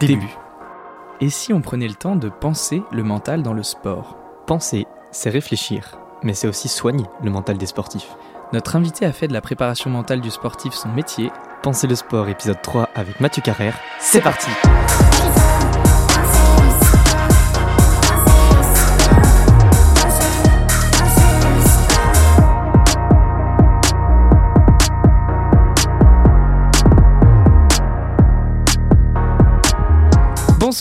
Début. 0.00 0.36
Et 1.20 1.30
si 1.30 1.52
on 1.52 1.60
prenait 1.60 1.88
le 1.88 1.94
temps 1.94 2.16
de 2.16 2.28
penser 2.28 2.82
le 2.92 3.02
mental 3.02 3.42
dans 3.42 3.52
le 3.52 3.62
sport? 3.62 4.16
Penser, 4.46 4.86
c'est 5.10 5.30
réfléchir, 5.30 5.98
mais 6.22 6.34
c'est 6.34 6.48
aussi 6.48 6.68
soigner 6.68 7.04
le 7.22 7.30
mental 7.30 7.56
des 7.56 7.66
sportifs. 7.66 8.16
Notre 8.52 8.76
invité 8.76 9.04
a 9.04 9.12
fait 9.12 9.28
de 9.28 9.32
la 9.32 9.40
préparation 9.40 9.90
mentale 9.90 10.20
du 10.20 10.30
sportif 10.30 10.74
son 10.74 10.88
métier. 10.88 11.30
Penser 11.62 11.86
le 11.86 11.94
sport, 11.94 12.28
épisode 12.28 12.60
3 12.62 12.90
avec 12.94 13.20
Mathieu 13.20 13.42
Carrère. 13.42 13.78
C'est 13.98 14.20
parti 14.20 14.50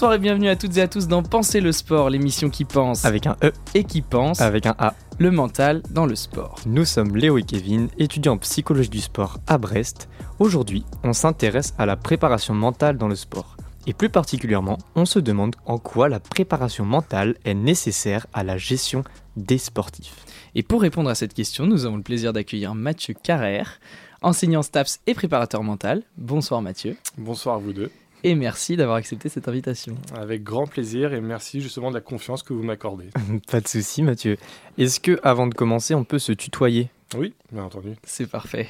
Bonsoir 0.03 0.15
et 0.15 0.19
bienvenue 0.19 0.49
à 0.49 0.57
toutes 0.57 0.75
et 0.75 0.81
à 0.81 0.89
tous 0.89 1.07
dans 1.07 1.23
Penser 1.23 1.61
le 1.61 1.71
sport, 1.71 2.09
l'émission 2.09 2.49
qui 2.49 2.65
pense 2.65 3.05
Avec 3.05 3.25
un 3.25 3.37
E, 3.41 3.53
et 3.73 3.85
qui 3.85 4.01
pense 4.01 4.41
avec 4.41 4.65
un 4.65 4.75
A. 4.77 4.95
le 5.17 5.31
mental 5.31 5.81
dans 5.91 6.05
le 6.05 6.15
sport. 6.15 6.59
Nous 6.65 6.83
sommes 6.83 7.15
Léo 7.15 7.37
et 7.37 7.43
Kevin, 7.43 7.87
étudiants 7.97 8.33
en 8.33 8.37
psychologie 8.37 8.89
du 8.89 8.99
sport 8.99 9.37
à 9.47 9.57
Brest. 9.57 10.09
Aujourd'hui, 10.39 10.83
on 11.05 11.13
s'intéresse 11.13 11.73
à 11.77 11.85
la 11.85 11.95
préparation 11.95 12.53
mentale 12.53 12.97
dans 12.97 13.07
le 13.07 13.15
sport. 13.15 13.55
Et 13.87 13.93
plus 13.93 14.09
particulièrement, 14.09 14.77
on 14.95 15.05
se 15.05 15.19
demande 15.19 15.55
en 15.65 15.77
quoi 15.77 16.09
la 16.09 16.19
préparation 16.19 16.83
mentale 16.83 17.37
est 17.45 17.53
nécessaire 17.53 18.27
à 18.33 18.43
la 18.43 18.57
gestion 18.57 19.05
des 19.37 19.57
sportifs. 19.57 20.25
Et 20.53 20.63
pour 20.63 20.81
répondre 20.81 21.09
à 21.09 21.15
cette 21.15 21.33
question, 21.33 21.65
nous 21.65 21.85
avons 21.85 21.95
le 21.95 22.03
plaisir 22.03 22.33
d'accueillir 22.33 22.75
Mathieu 22.75 23.13
Carrère, 23.13 23.79
enseignant 24.21 24.63
STAPS 24.63 24.99
et 25.07 25.13
préparateur 25.13 25.63
mental. 25.63 26.03
Bonsoir 26.17 26.61
Mathieu, 26.61 26.97
Bonsoir 27.17 27.55
à 27.55 27.59
vous 27.59 27.71
deux. 27.71 27.89
Et 28.23 28.35
merci 28.35 28.75
d'avoir 28.77 28.97
accepté 28.97 29.29
cette 29.29 29.47
invitation. 29.47 29.95
Avec 30.15 30.43
grand 30.43 30.67
plaisir 30.67 31.13
et 31.13 31.21
merci 31.21 31.61
justement 31.61 31.89
de 31.89 31.95
la 31.95 32.01
confiance 32.01 32.43
que 32.43 32.53
vous 32.53 32.63
m'accordez. 32.63 33.09
Pas 33.51 33.61
de 33.61 33.67
souci, 33.67 34.01
Mathieu. 34.03 34.37
Est-ce 34.77 34.99
que, 34.99 35.19
avant 35.23 35.47
de 35.47 35.53
commencer, 35.53 35.93
on 35.95 36.03
peut 36.03 36.19
se 36.19 36.31
tutoyer? 36.31 36.89
Oui, 37.17 37.33
bien 37.51 37.63
entendu. 37.63 37.93
C'est 38.03 38.29
parfait. 38.29 38.67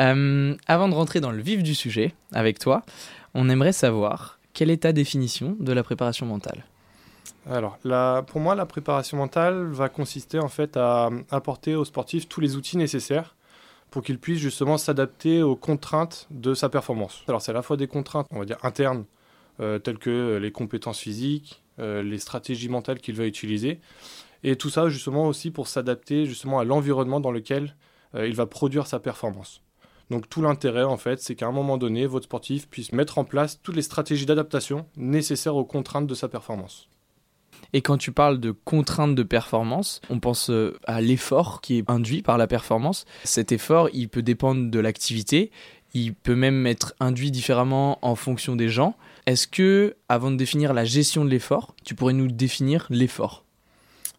Euh, 0.00 0.54
avant 0.66 0.88
de 0.88 0.94
rentrer 0.94 1.20
dans 1.20 1.30
le 1.30 1.40
vif 1.42 1.62
du 1.62 1.74
sujet 1.74 2.14
avec 2.32 2.58
toi, 2.58 2.82
on 3.34 3.48
aimerait 3.48 3.72
savoir 3.72 4.38
quelle 4.52 4.70
est 4.70 4.78
ta 4.82 4.92
définition 4.92 5.56
de 5.60 5.72
la 5.72 5.82
préparation 5.82 6.26
mentale? 6.26 6.64
Alors, 7.48 7.78
la- 7.84 8.24
pour 8.26 8.40
moi, 8.40 8.54
la 8.54 8.66
préparation 8.66 9.16
mentale 9.16 9.66
va 9.70 9.88
consister 9.88 10.38
en 10.38 10.48
fait 10.48 10.76
à 10.76 11.08
apporter 11.30 11.74
aux 11.74 11.84
sportifs 11.84 12.28
tous 12.28 12.40
les 12.40 12.56
outils 12.56 12.76
nécessaires 12.76 13.36
pour 13.90 14.02
qu'ils 14.02 14.18
puissent 14.18 14.40
justement 14.40 14.78
s'adapter 14.78 15.42
aux 15.42 15.56
contraintes 15.56 16.26
de 16.30 16.54
sa 16.54 16.68
performance. 16.68 17.22
Alors, 17.28 17.42
c'est 17.42 17.50
à 17.50 17.54
la 17.54 17.62
fois 17.62 17.76
des 17.76 17.86
contraintes, 17.86 18.26
on 18.30 18.38
va 18.38 18.44
dire 18.44 18.58
internes, 18.62 19.04
euh, 19.60 19.78
telles 19.78 19.98
que 19.98 20.36
les 20.36 20.52
compétences 20.52 21.00
physiques, 21.00 21.62
euh, 21.80 22.02
les 22.02 22.18
stratégies 22.18 22.68
mentales 22.68 23.00
qu'il 23.00 23.16
va 23.16 23.26
utiliser, 23.26 23.80
et 24.44 24.56
tout 24.56 24.70
ça 24.70 24.88
justement 24.88 25.26
aussi 25.26 25.50
pour 25.50 25.68
s'adapter 25.68 26.26
justement 26.26 26.58
à 26.58 26.64
l'environnement 26.64 27.20
dans 27.20 27.32
lequel 27.32 27.74
euh, 28.14 28.28
il 28.28 28.34
va 28.34 28.46
produire 28.46 28.86
sa 28.86 29.00
performance. 29.00 29.62
Donc 30.10 30.28
tout 30.28 30.42
l'intérêt 30.42 30.84
en 30.84 30.96
fait, 30.96 31.20
c'est 31.20 31.34
qu'à 31.34 31.46
un 31.46 31.52
moment 31.52 31.76
donné, 31.76 32.06
votre 32.06 32.24
sportif 32.24 32.68
puisse 32.68 32.92
mettre 32.92 33.18
en 33.18 33.24
place 33.24 33.60
toutes 33.62 33.76
les 33.76 33.82
stratégies 33.82 34.26
d'adaptation 34.26 34.86
nécessaires 34.96 35.56
aux 35.56 35.64
contraintes 35.64 36.06
de 36.06 36.14
sa 36.14 36.28
performance. 36.28 36.88
Et 37.72 37.82
quand 37.82 37.98
tu 37.98 38.12
parles 38.12 38.40
de 38.40 38.50
contraintes 38.50 39.14
de 39.14 39.22
performance, 39.22 40.00
on 40.10 40.20
pense 40.20 40.50
euh, 40.50 40.78
à 40.86 41.00
l'effort 41.00 41.60
qui 41.60 41.78
est 41.78 41.90
induit 41.90 42.22
par 42.22 42.38
la 42.38 42.46
performance. 42.46 43.04
Cet 43.24 43.52
effort, 43.52 43.88
il 43.92 44.08
peut 44.08 44.22
dépendre 44.22 44.70
de 44.70 44.78
l'activité, 44.78 45.50
il 45.94 46.14
peut 46.14 46.34
même 46.34 46.66
être 46.66 46.94
induit 47.00 47.30
différemment 47.30 47.98
en 48.02 48.14
fonction 48.14 48.56
des 48.56 48.68
gens. 48.68 48.94
Est-ce 49.26 49.46
que, 49.46 49.96
avant 50.08 50.30
de 50.30 50.36
définir 50.36 50.72
la 50.72 50.84
gestion 50.84 51.24
de 51.24 51.30
l'effort, 51.30 51.74
tu 51.84 51.94
pourrais 51.94 52.14
nous 52.14 52.28
définir 52.28 52.86
l'effort? 52.90 53.44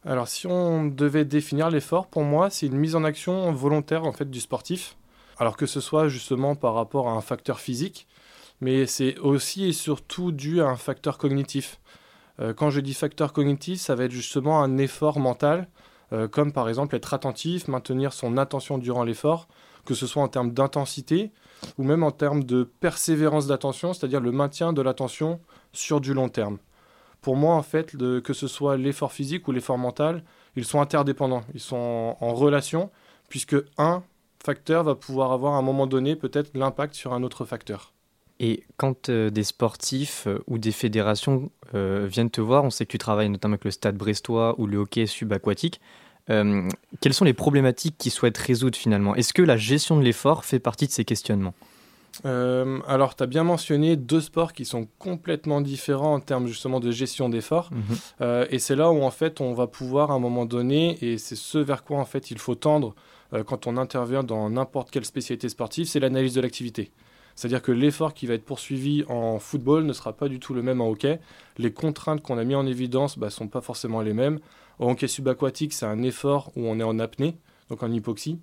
Alors 0.06 0.28
si 0.28 0.48
on 0.48 0.86
devait 0.86 1.26
définir 1.26 1.70
l'effort, 1.70 2.08
pour 2.08 2.24
moi, 2.24 2.50
c'est 2.50 2.68
une 2.68 2.78
mise 2.78 2.96
en 2.96 3.04
action 3.04 3.52
volontaire 3.52 4.06
en 4.06 4.14
fait 4.14 4.30
du 4.30 4.40
sportif. 4.40 4.96
Alors 5.38 5.58
que 5.58 5.66
ce 5.66 5.82
soit 5.82 6.08
justement 6.08 6.56
par 6.56 6.74
rapport 6.74 7.08
à 7.08 7.12
un 7.12 7.22
facteur 7.22 7.60
physique, 7.60 8.08
mais 8.62 8.86
c'est 8.86 9.18
aussi 9.20 9.66
et 9.66 9.74
surtout 9.74 10.32
dû 10.32 10.62
à 10.62 10.68
un 10.68 10.76
facteur 10.76 11.18
cognitif. 11.18 11.80
Euh, 12.40 12.54
quand 12.54 12.70
je 12.70 12.80
dis 12.80 12.94
facteur 12.94 13.34
cognitif, 13.34 13.80
ça 13.80 13.96
va 13.96 14.06
être 14.06 14.12
justement 14.12 14.62
un 14.62 14.78
effort 14.78 15.20
mental, 15.20 15.68
euh, 16.14 16.28
comme 16.28 16.52
par 16.52 16.70
exemple 16.70 16.96
être 16.96 17.14
attentif, 17.14 17.68
maintenir 17.68 18.14
son 18.14 18.38
attention 18.38 18.78
durant 18.78 19.04
l'effort, 19.04 19.48
que 19.86 19.94
ce 19.94 20.08
soit 20.08 20.24
en 20.24 20.28
termes 20.28 20.52
d'intensité 20.52 21.32
ou 21.78 21.84
même 21.84 22.04
en 22.04 22.12
termes 22.12 22.44
de 22.44 22.64
persévérance 22.64 23.48
d'attention, 23.48 23.94
c'est-à-dire 23.94 24.22
le 24.22 24.32
maintien 24.32 24.74
de 24.74 24.82
l'attention 24.82 25.40
sur 25.74 26.00
du 26.00 26.14
long 26.14 26.30
terme. 26.30 26.58
Pour 27.22 27.36
moi, 27.36 27.56
en 27.56 27.64
fait, 27.64 27.98
que 27.98 28.34
ce 28.34 28.48
soit 28.48 28.78
l'effort 28.78 29.12
physique 29.12 29.48
ou 29.48 29.52
l'effort 29.52 29.78
mental, 29.78 30.24
ils 30.56 30.64
sont 30.64 30.80
interdépendants, 30.80 31.44
ils 31.54 31.60
sont 31.60 31.76
en, 31.76 32.18
en 32.26 32.34
relation, 32.34 32.92
puisque 33.28 33.58
un 33.78 34.04
facteur 34.42 34.86
va 34.86 34.96
pouvoir 34.96 35.34
avoir 35.34 35.56
à 35.56 35.58
un 35.58 35.62
moment 35.62 35.86
donné 35.86 36.16
peut-être 36.16 36.56
l'impact 36.58 36.94
sur 36.94 37.14
un 37.14 37.24
autre 37.24 37.44
facteur. 37.44 37.94
Et 38.40 38.64
quand 38.78 39.10
euh, 39.10 39.30
des 39.30 39.44
sportifs 39.44 40.26
euh, 40.28 40.40
ou 40.48 40.58
des 40.58 40.72
fédérations 40.72 41.52
euh, 41.76 42.08
viennent 42.10 42.30
te 42.30 42.40
voir, 42.40 42.64
on 42.64 42.70
sait 42.70 42.86
que 42.86 42.92
tu 42.92 42.98
travailles 42.98 43.30
notamment 43.30 43.54
avec 43.54 43.66
le 43.66 43.72
stade 43.72 43.98
brestois 43.98 44.56
ou 44.58 44.66
le 44.66 44.78
hockey 44.78 45.06
subaquatique, 45.06 45.80
quelles 47.02 47.16
sont 47.16 47.26
les 47.26 47.34
problématiques 47.34 47.98
qu'ils 47.98 48.12
souhaitent 48.12 48.38
résoudre 48.38 48.78
finalement? 48.78 49.16
Est-ce 49.16 49.34
que 49.34 49.42
la 49.42 49.58
gestion 49.58 49.98
de 49.98 50.04
l'effort 50.04 50.46
fait 50.46 50.60
partie 50.60 50.86
de 50.86 50.92
ces 50.92 51.04
questionnements? 51.04 51.56
Alors, 52.24 53.16
tu 53.16 53.24
as 53.24 53.26
bien 53.26 53.44
mentionné 53.44 53.96
deux 53.96 54.22
sports 54.22 54.54
qui 54.54 54.64
sont 54.64 54.88
complètement 55.00 55.60
différents 55.60 56.14
en 56.14 56.20
termes 56.20 56.46
justement 56.46 56.80
de 56.80 56.92
gestion 56.92 57.30
d'effort. 57.30 57.72
Euh, 58.22 58.46
et 58.52 58.60
c'est 58.60 58.76
là 58.76 58.92
où 58.92 59.02
en 59.02 59.10
fait 59.10 59.42
on 59.42 59.56
va 59.56 59.66
pouvoir 59.66 60.12
à 60.12 60.14
un 60.14 60.20
moment 60.20 60.46
donné, 60.46 61.00
et 61.02 61.18
c'est 61.18 61.36
ce 61.36 61.58
vers 61.58 61.84
quoi 61.84 61.98
en 61.98 62.06
fait 62.06 62.30
il 62.30 62.38
faut 62.38 62.54
tendre 62.54 62.94
quand 63.48 63.66
on 63.66 63.76
intervient 63.78 64.24
dans 64.24 64.52
n'importe 64.52 64.92
quelle 64.92 65.06
spécialité 65.06 65.50
sportive, 65.50 65.88
c'est 65.88 66.00
l'analyse 66.00 66.36
de 66.36 66.42
l'activité. 66.42 66.92
C'est-à-dire 67.40 67.62
que 67.62 67.72
l'effort 67.72 68.14
qui 68.14 68.28
va 68.28 68.34
être 68.34 68.44
poursuivi 68.44 69.06
en 69.08 69.40
football 69.40 69.86
ne 69.86 69.94
sera 69.94 70.12
pas 70.12 70.28
du 70.28 70.42
tout 70.42 70.54
le 70.54 70.62
même 70.62 70.82
en 70.82 70.90
hockey. 70.90 71.22
Les 71.58 71.72
contraintes 71.72 72.22
qu'on 72.22 72.38
a 72.38 72.44
mis 72.44 72.54
en 72.54 72.68
évidence 72.68 73.18
ne 73.18 73.30
sont 73.30 73.48
pas 73.48 73.62
forcément 73.62 74.02
les 74.02 74.12
mêmes. 74.12 74.40
Au 74.78 74.90
hockey 74.90 75.08
subaquatique, 75.08 75.72
c'est 75.72 75.86
un 75.86 76.04
effort 76.04 76.52
où 76.58 76.68
on 76.68 76.82
est 76.82 76.84
en 76.84 77.00
apnée, 77.00 77.38
donc 77.70 77.82
en 77.82 77.94
hypoxie. 77.94 78.40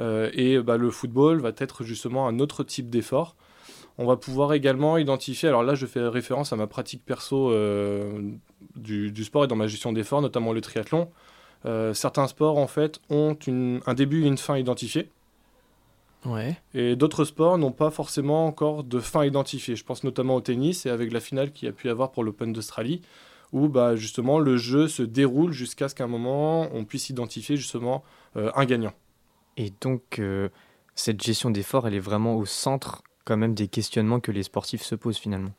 Euh, 0.00 0.28
et 0.32 0.58
bah, 0.58 0.76
le 0.76 0.90
football 0.90 1.40
va 1.40 1.52
être 1.56 1.84
justement 1.84 2.26
un 2.26 2.40
autre 2.40 2.64
type 2.64 2.90
d'effort. 2.90 3.36
On 3.96 4.06
va 4.06 4.16
pouvoir 4.16 4.54
également 4.54 4.98
identifier, 4.98 5.48
alors 5.48 5.62
là 5.62 5.76
je 5.76 5.86
fais 5.86 6.00
référence 6.00 6.52
à 6.52 6.56
ma 6.56 6.66
pratique 6.66 7.04
perso 7.04 7.52
euh, 7.52 8.22
du, 8.74 9.22
sport 9.22 9.44
et 9.44 9.46
dans 9.46 9.54
ma 9.54 9.68
gestion 9.68 9.92
d'efforts, 9.92 10.20
notamment 10.20 10.52
le 10.52 10.60
triathlon. 10.60 11.12
Euh, 11.64 11.94
certains 11.94 12.26
sports 12.26 12.58
en 12.58 12.66
fait 12.66 12.98
ont 13.08 13.38
un 13.86 13.94
début 13.94 14.24
et 14.24 14.26
une 14.26 14.36
fin 14.38 14.58
identifiés, 14.58 15.10
Ouais. 16.24 16.56
et 16.72 16.94
d'autres 16.94 17.24
sports 17.24 17.58
n'ont 17.58 17.72
pas 17.72 17.90
forcément 17.90 18.46
encore 18.46 18.84
de 18.84 19.00
fin 19.00 19.24
identifiée. 19.24 19.74
Je 19.74 19.84
pense 19.84 20.04
notamment 20.04 20.36
au 20.36 20.40
tennis 20.40 20.86
et 20.86 20.90
avec 20.90 21.12
la 21.12 21.20
finale 21.20 21.52
qu'il 21.52 21.66
y 21.66 21.68
a 21.68 21.72
pu 21.72 21.88
y 21.88 21.90
avoir 21.90 22.12
pour 22.12 22.22
l'Open 22.22 22.52
d'Australie, 22.52 23.02
où 23.52 23.68
bah, 23.68 23.96
justement 23.96 24.38
le 24.38 24.56
jeu 24.56 24.86
se 24.88 25.02
déroule 25.02 25.52
jusqu'à 25.52 25.88
ce 25.88 25.94
qu'à 25.94 26.04
un 26.04 26.08
moment 26.08 26.68
on 26.72 26.84
puisse 26.84 27.10
identifier 27.10 27.56
justement 27.56 28.04
euh, 28.36 28.50
un 28.54 28.64
gagnant. 28.64 28.92
Et 29.56 29.72
donc, 29.80 30.18
euh, 30.18 30.48
cette 30.94 31.22
gestion 31.22 31.50
d'effort, 31.50 31.86
elle 31.86 31.94
est 31.94 31.98
vraiment 32.00 32.36
au 32.36 32.46
centre 32.46 33.02
quand 33.24 33.36
même 33.36 33.54
des 33.54 33.68
questionnements 33.68 34.20
que 34.20 34.32
les 34.32 34.42
sportifs 34.44 34.82
se 34.82 34.94
posent 34.94 35.18
finalement. 35.18 35.52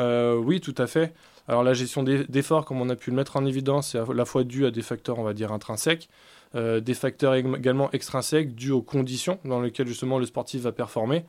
Euh, 0.00 0.36
oui, 0.36 0.60
tout 0.60 0.74
à 0.78 0.86
fait. 0.86 1.12
Alors 1.46 1.62
la 1.62 1.74
gestion 1.74 2.02
d'e- 2.02 2.24
d'efforts, 2.28 2.64
comme 2.64 2.80
on 2.80 2.88
a 2.88 2.96
pu 2.96 3.10
le 3.10 3.16
mettre 3.16 3.36
en 3.36 3.44
évidence, 3.44 3.90
c'est 3.90 3.98
à 3.98 4.06
la 4.14 4.24
fois 4.24 4.44
dû 4.44 4.64
à 4.64 4.70
des 4.70 4.82
facteurs, 4.82 5.18
on 5.18 5.22
va 5.24 5.34
dire, 5.34 5.52
intrinsèques, 5.52 6.08
euh, 6.54 6.80
des 6.80 6.94
facteurs 6.94 7.34
ég- 7.34 7.56
également 7.56 7.90
extrinsèques 7.92 8.54
dus 8.54 8.70
aux 8.70 8.82
conditions 8.82 9.38
dans 9.44 9.60
lesquelles 9.60 9.88
justement 9.88 10.18
le 10.18 10.26
sportif 10.26 10.62
va 10.62 10.72
performer. 10.72 11.24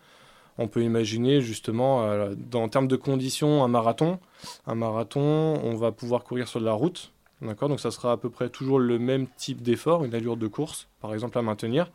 On 0.57 0.67
peut 0.67 0.83
imaginer 0.83 1.41
justement, 1.41 2.03
euh, 2.03 2.33
dans, 2.37 2.63
en 2.63 2.69
termes 2.69 2.87
de 2.87 2.95
conditions, 2.95 3.63
un 3.63 3.67
marathon. 3.67 4.19
Un 4.67 4.75
marathon, 4.75 5.59
on 5.63 5.75
va 5.75 5.91
pouvoir 5.91 6.23
courir 6.23 6.47
sur 6.47 6.59
de 6.59 6.65
la 6.65 6.73
route. 6.73 7.11
D'accord? 7.41 7.67
Donc 7.67 7.81
ça 7.81 7.91
sera 7.91 8.13
à 8.13 8.17
peu 8.17 8.29
près 8.29 8.49
toujours 8.49 8.79
le 8.79 8.97
même 8.97 9.27
type 9.37 9.61
d'effort, 9.61 10.05
une 10.05 10.15
allure 10.15 10.37
de 10.37 10.47
course, 10.47 10.87
par 11.01 11.13
exemple, 11.13 11.37
à 11.37 11.41
maintenir. 11.41 11.91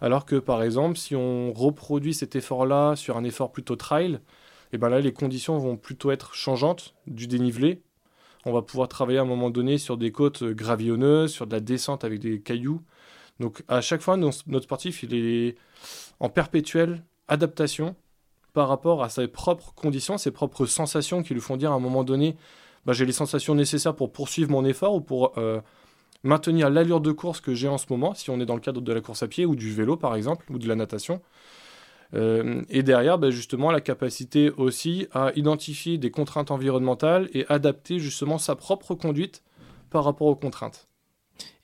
Alors 0.00 0.24
que 0.24 0.36
par 0.36 0.62
exemple, 0.62 0.98
si 0.98 1.14
on 1.14 1.52
reproduit 1.52 2.14
cet 2.14 2.34
effort-là 2.34 2.96
sur 2.96 3.16
un 3.16 3.24
effort 3.24 3.52
plutôt 3.52 3.76
trail, 3.76 4.18
et 4.72 4.78
ben 4.78 4.88
là, 4.88 5.00
les 5.00 5.12
conditions 5.12 5.56
vont 5.58 5.76
plutôt 5.76 6.10
être 6.10 6.34
changeantes 6.34 6.94
du 7.06 7.28
dénivelé. 7.28 7.80
On 8.46 8.52
va 8.52 8.62
pouvoir 8.62 8.88
travailler 8.88 9.18
à 9.18 9.22
un 9.22 9.26
moment 9.26 9.50
donné 9.50 9.78
sur 9.78 9.96
des 9.96 10.12
côtes 10.12 10.42
euh, 10.42 10.54
gravillonneuses, 10.54 11.32
sur 11.32 11.46
de 11.46 11.52
la 11.52 11.60
descente 11.60 12.04
avec 12.04 12.20
des 12.20 12.40
cailloux. 12.40 12.82
Donc 13.40 13.64
à 13.68 13.80
chaque 13.80 14.00
fois, 14.00 14.16
notre 14.16 14.60
sportif, 14.60 15.02
il 15.02 15.14
est 15.14 15.56
en 16.20 16.28
perpétuelle 16.28 17.02
adaptation 17.28 17.96
par 18.52 18.68
rapport 18.68 19.02
à 19.02 19.08
ses 19.08 19.26
propres 19.26 19.72
conditions, 19.74 20.18
ses 20.18 20.30
propres 20.30 20.66
sensations 20.66 21.22
qui 21.22 21.34
lui 21.34 21.40
font 21.40 21.56
dire 21.56 21.72
à 21.72 21.74
un 21.74 21.80
moment 21.80 22.04
donné, 22.04 22.36
bah, 22.86 22.92
j'ai 22.92 23.04
les 23.04 23.12
sensations 23.12 23.54
nécessaires 23.54 23.96
pour 23.96 24.12
poursuivre 24.12 24.50
mon 24.50 24.64
effort 24.64 24.94
ou 24.94 25.00
pour 25.00 25.36
euh, 25.38 25.60
maintenir 26.22 26.70
l'allure 26.70 27.00
de 27.00 27.10
course 27.10 27.40
que 27.40 27.54
j'ai 27.54 27.68
en 27.68 27.78
ce 27.78 27.86
moment, 27.90 28.14
si 28.14 28.30
on 28.30 28.38
est 28.40 28.46
dans 28.46 28.54
le 28.54 28.60
cadre 28.60 28.80
de 28.80 28.92
la 28.92 29.00
course 29.00 29.22
à 29.22 29.28
pied 29.28 29.44
ou 29.46 29.56
du 29.56 29.72
vélo 29.72 29.96
par 29.96 30.14
exemple, 30.14 30.46
ou 30.52 30.58
de 30.58 30.68
la 30.68 30.76
natation. 30.76 31.20
Euh, 32.14 32.62
et 32.68 32.82
derrière, 32.82 33.18
bah, 33.18 33.30
justement, 33.30 33.70
la 33.70 33.80
capacité 33.80 34.50
aussi 34.50 35.06
à 35.12 35.32
identifier 35.36 35.98
des 35.98 36.10
contraintes 36.10 36.50
environnementales 36.50 37.28
et 37.32 37.44
adapter 37.48 37.98
justement 37.98 38.38
sa 38.38 38.54
propre 38.54 38.94
conduite 38.94 39.42
par 39.90 40.04
rapport 40.04 40.28
aux 40.28 40.36
contraintes. 40.36 40.88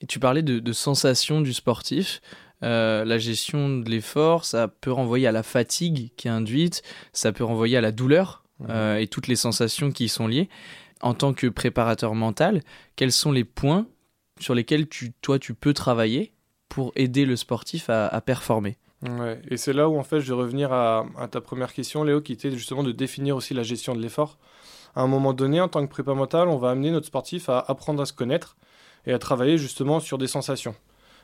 Et 0.01 0.07
tu 0.07 0.19
parlais 0.19 0.43
de, 0.43 0.59
de 0.59 0.73
sensations 0.73 1.41
du 1.41 1.53
sportif. 1.53 2.21
Euh, 2.63 3.05
la 3.05 3.19
gestion 3.19 3.79
de 3.79 3.89
l'effort, 3.89 4.45
ça 4.45 4.69
peut 4.69 4.93
renvoyer 4.93 5.27
à 5.27 5.33
la 5.33 5.43
fatigue 5.43 6.11
qui 6.17 6.29
est 6.29 6.31
induite, 6.31 6.83
ça 7.13 7.33
peut 7.33 7.45
renvoyer 7.45 7.77
à 7.77 7.81
la 7.81 7.93
douleur 7.93 8.45
euh, 8.69 8.97
et 8.97 9.07
toutes 9.07 9.29
les 9.29 9.37
sensations 9.37 9.91
qui 9.91 10.05
y 10.05 10.09
sont 10.09 10.27
liées. 10.27 10.49
En 11.01 11.15
tant 11.15 11.33
que 11.33 11.47
préparateur 11.47 12.15
mental, 12.15 12.63
quels 12.97 13.13
sont 13.13 13.33
les 13.33 13.45
points 13.45 13.87
sur 14.39 14.55
lesquels 14.55 14.89
tu, 14.89 15.13
toi 15.23 15.39
tu 15.39 15.55
peux 15.55 15.73
travailler 15.73 16.35
pour 16.69 16.93
aider 16.97 17.25
le 17.25 17.37
sportif 17.37 17.89
à, 17.89 18.07
à 18.07 18.21
performer? 18.21 18.77
Ouais, 19.03 19.41
et 19.49 19.57
c'est 19.57 19.73
là 19.73 19.89
où 19.89 19.99
en 19.99 20.03
fait 20.03 20.21
je 20.21 20.33
vais 20.33 20.39
revenir 20.39 20.73
à, 20.73 21.07
à, 21.17 21.27
ta 21.27 21.41
première 21.41 21.73
question, 21.73 22.05
Léo, 22.05 22.21
qui 22.21 22.33
était 22.33 22.51
justement 22.51 22.83
de 22.83 22.93
définir 22.93 23.37
aussi 23.37 23.55
la 23.55 23.63
gestion 23.63 23.95
de 23.95 24.01
l'effort. 24.01 24.39
À 24.95 25.03
un 25.03 25.07
moment 25.07 25.33
donné, 25.33 25.61
en 25.61 25.69
tant 25.69 25.87
que 25.87 25.91
prépa 25.91 26.15
mental, 26.15 26.49
on 26.49 26.59
va 26.59 26.71
amener 26.71 26.91
notre 26.91 27.07
sportif 27.07 27.49
à 27.49 27.61
apprendre 27.61 28.03
à 28.03 28.07
se 28.07 28.13
connaître 28.13 28.57
et 29.07 29.13
à 29.13 29.19
travailler 29.19 29.57
justement 29.57 30.01
sur 30.01 30.19
des 30.19 30.27
sensations. 30.27 30.75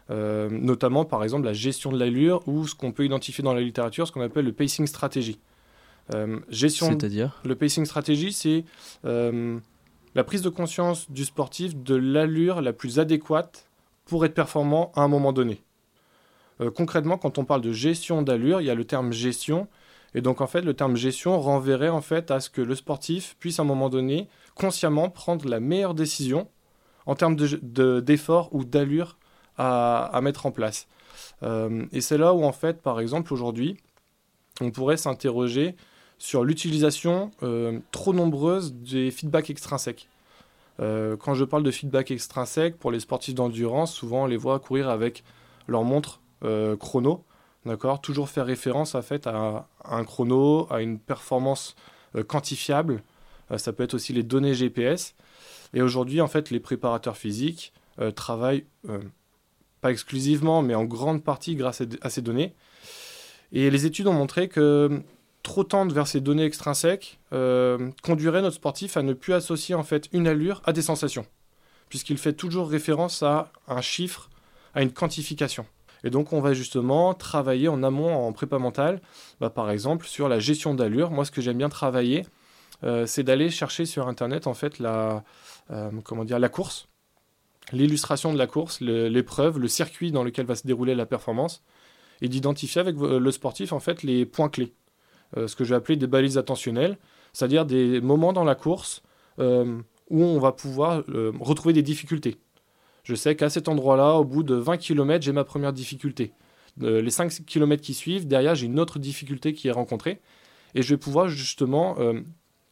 Euh, 0.08 0.48
notamment 0.50 1.04
par 1.04 1.24
exemple 1.24 1.46
la 1.46 1.52
gestion 1.52 1.90
de 1.90 1.98
l'allure 1.98 2.46
ou 2.46 2.68
ce 2.68 2.76
qu'on 2.76 2.92
peut 2.92 3.04
identifier 3.04 3.42
dans 3.42 3.54
la 3.54 3.60
littérature, 3.60 4.06
ce 4.06 4.12
qu'on 4.12 4.20
appelle 4.20 4.44
le 4.44 4.52
pacing 4.52 4.86
stratégie. 4.86 5.40
Euh, 6.14 6.38
gestion 6.48 6.86
C'est-à-dire? 6.86 7.40
Le 7.44 7.56
pacing 7.56 7.84
stratégie, 7.84 8.32
c'est 8.32 8.64
euh, 9.04 9.58
la 10.14 10.24
prise 10.24 10.42
de 10.42 10.48
conscience 10.48 11.10
du 11.10 11.24
sportif 11.24 11.76
de 11.76 11.96
l'allure 11.96 12.60
la 12.60 12.72
plus 12.72 13.00
adéquate 13.00 13.68
pour 14.04 14.24
être 14.24 14.34
performant 14.34 14.92
à 14.94 15.02
un 15.02 15.08
moment 15.08 15.32
donné. 15.32 15.60
Euh, 16.60 16.70
concrètement, 16.70 17.18
quand 17.18 17.38
on 17.38 17.44
parle 17.44 17.60
de 17.60 17.72
gestion 17.72 18.22
d'allure, 18.22 18.60
il 18.60 18.66
y 18.66 18.70
a 18.70 18.74
le 18.74 18.84
terme 18.84 19.12
gestion. 19.12 19.68
Et 20.14 20.20
donc, 20.20 20.40
en 20.40 20.46
fait, 20.46 20.62
le 20.62 20.74
terme 20.74 20.96
gestion 20.96 21.38
renverrait 21.40 21.88
en 21.88 22.00
fait 22.00 22.30
à 22.30 22.40
ce 22.40 22.48
que 22.48 22.62
le 22.62 22.74
sportif 22.74 23.36
puisse 23.38 23.58
à 23.58 23.62
un 23.62 23.66
moment 23.66 23.90
donné 23.90 24.28
consciemment 24.54 25.10
prendre 25.10 25.48
la 25.48 25.60
meilleure 25.60 25.94
décision 25.94 26.48
en 27.04 27.14
termes 27.14 27.36
d'effort 27.36 28.50
de, 28.50 28.56
ou 28.56 28.64
d'allure 28.64 29.18
à, 29.58 30.18
mettre 30.22 30.46
en 30.46 30.50
place. 30.50 30.88
Euh, 31.42 31.86
et 31.92 32.00
c'est 32.00 32.18
là 32.18 32.34
où, 32.34 32.44
en 32.44 32.52
fait, 32.52 32.80
par 32.80 33.00
exemple, 33.00 33.32
aujourd'hui, 33.32 33.76
on 34.60 34.70
pourrait 34.70 34.96
s'interroger 34.96 35.76
sur 36.18 36.44
l'utilisation 36.44 37.30
euh, 37.42 37.80
trop 37.90 38.14
nombreuse 38.14 38.72
des 38.72 39.10
feedbacks 39.10 39.50
extrinsèques. 39.50 40.08
Quand 40.78 41.32
je 41.32 41.44
parle 41.44 41.62
de 41.62 41.70
feedback 41.70 42.10
extrinsèque, 42.10 42.76
pour 42.76 42.90
les 42.90 43.00
sportifs 43.00 43.34
d'endurance, 43.34 43.94
souvent 43.94 44.24
on 44.24 44.26
les 44.26 44.36
voit 44.36 44.58
courir 44.60 44.90
avec 44.90 45.24
leur 45.68 45.84
montre 45.84 46.20
euh, 46.44 46.76
chrono, 46.76 47.24
d'accord 47.64 48.00
Toujours 48.00 48.28
faire 48.28 48.46
référence 48.46 48.94
en 48.94 49.02
fait 49.02 49.26
à, 49.26 49.68
un 49.84 50.04
chrono, 50.04 50.66
à 50.70 50.82
une 50.82 50.98
performance 50.98 51.74
euh, 52.14 52.22
quantifiable. 52.22 53.02
Euh, 53.50 53.58
ça 53.58 53.72
peut 53.72 53.82
être 53.82 53.94
aussi 53.94 54.12
les 54.12 54.22
données 54.22 54.54
GPS. 54.54 55.14
Et 55.74 55.82
aujourd'hui, 55.82 56.20
en 56.20 56.28
fait, 56.28 56.50
les 56.50 56.60
préparateurs 56.60 57.16
physiques 57.16 57.72
travaillent 58.14 58.66
pas 59.80 59.90
exclusivement, 59.90 60.62
mais 60.62 60.74
en 60.74 60.84
grande 60.84 61.24
partie 61.24 61.56
grâce 61.56 61.82
à 62.02 62.10
ces 62.10 62.22
données. 62.22 62.54
Et 63.52 63.70
les 63.70 63.86
études 63.86 64.06
ont 64.06 64.12
montré 64.12 64.48
que 64.48 65.02
trop 65.42 65.64
tendre 65.64 65.94
vers 65.94 66.06
ces 66.06 66.20
données 66.20 66.44
extrinsèques 66.44 67.18
conduirait 68.02 68.42
notre 68.42 68.56
sportif 68.56 68.96
à 68.96 69.02
ne 69.02 69.12
plus 69.12 69.32
associer 69.32 69.74
en 69.74 69.82
fait 69.82 70.08
une 70.12 70.28
allure 70.28 70.62
à 70.64 70.72
des 70.72 70.82
sensations, 70.82 71.26
puisqu'il 71.88 72.18
fait 72.18 72.34
toujours 72.34 72.70
référence 72.70 73.22
à 73.22 73.50
un 73.66 73.80
chiffre, 73.80 74.30
à 74.74 74.82
une 74.82 74.92
quantification. 74.92 75.66
Et 76.06 76.10
donc, 76.10 76.32
on 76.32 76.40
va 76.40 76.54
justement 76.54 77.14
travailler 77.14 77.66
en 77.66 77.82
amont, 77.82 78.14
en 78.14 78.32
prépa 78.32 78.60
mentale, 78.60 79.02
bah, 79.40 79.50
par 79.50 79.72
exemple, 79.72 80.06
sur 80.06 80.28
la 80.28 80.38
gestion 80.38 80.72
d'allure. 80.72 81.10
Moi, 81.10 81.24
ce 81.24 81.32
que 81.32 81.40
j'aime 81.40 81.58
bien 81.58 81.68
travailler, 81.68 82.24
euh, 82.84 83.06
c'est 83.06 83.24
d'aller 83.24 83.50
chercher 83.50 83.86
sur 83.86 84.06
Internet, 84.06 84.46
en 84.46 84.54
fait, 84.54 84.78
la, 84.78 85.24
euh, 85.72 85.90
comment 86.04 86.24
dire, 86.24 86.38
la 86.38 86.48
course, 86.48 86.86
l'illustration 87.72 88.32
de 88.32 88.38
la 88.38 88.46
course, 88.46 88.80
l'épreuve, 88.80 89.58
le, 89.58 89.66
circuit 89.66 90.12
dans 90.12 90.22
lequel 90.22 90.46
va 90.46 90.54
se 90.54 90.64
dérouler 90.64 90.94
la 90.94 91.06
performance, 91.06 91.64
et 92.22 92.28
d'identifier 92.28 92.80
avec 92.80 92.94
le 92.96 93.30
sportif, 93.32 93.72
en 93.72 93.80
fait, 93.80 94.04
les 94.04 94.26
points 94.26 94.48
clés. 94.48 94.74
Euh, 95.36 95.48
ce 95.48 95.56
que 95.56 95.64
je 95.64 95.70
vais 95.70 95.76
appeler 95.76 95.96
des 95.96 96.06
balises 96.06 96.38
attentionnelles, 96.38 96.98
c'est-à-dire 97.32 97.66
des 97.66 98.00
moments 98.00 98.32
dans 98.32 98.44
la 98.44 98.54
course 98.54 99.02
où 99.38 100.22
on 100.22 100.38
va 100.38 100.52
pouvoir 100.52 101.02
retrouver 101.40 101.74
des 101.74 101.82
difficultés. 101.82 102.38
Je 103.06 103.14
sais 103.14 103.36
qu'à 103.36 103.48
cet 103.48 103.68
endroit-là, 103.68 104.14
au 104.14 104.24
bout 104.24 104.42
de 104.42 104.56
20 104.56 104.78
km, 104.78 105.24
j'ai 105.24 105.30
ma 105.30 105.44
première 105.44 105.72
difficulté. 105.72 106.32
Euh, 106.82 107.00
les 107.00 107.12
5 107.12 107.30
km 107.46 107.80
qui 107.80 107.94
suivent, 107.94 108.26
derrière, 108.26 108.56
j'ai 108.56 108.66
une 108.66 108.80
autre 108.80 108.98
difficulté 108.98 109.52
qui 109.52 109.68
est 109.68 109.72
rencontrée. 109.72 110.20
Et 110.74 110.82
je 110.82 110.92
vais 110.92 110.96
pouvoir 110.96 111.28
justement 111.28 111.94
euh, 112.00 112.20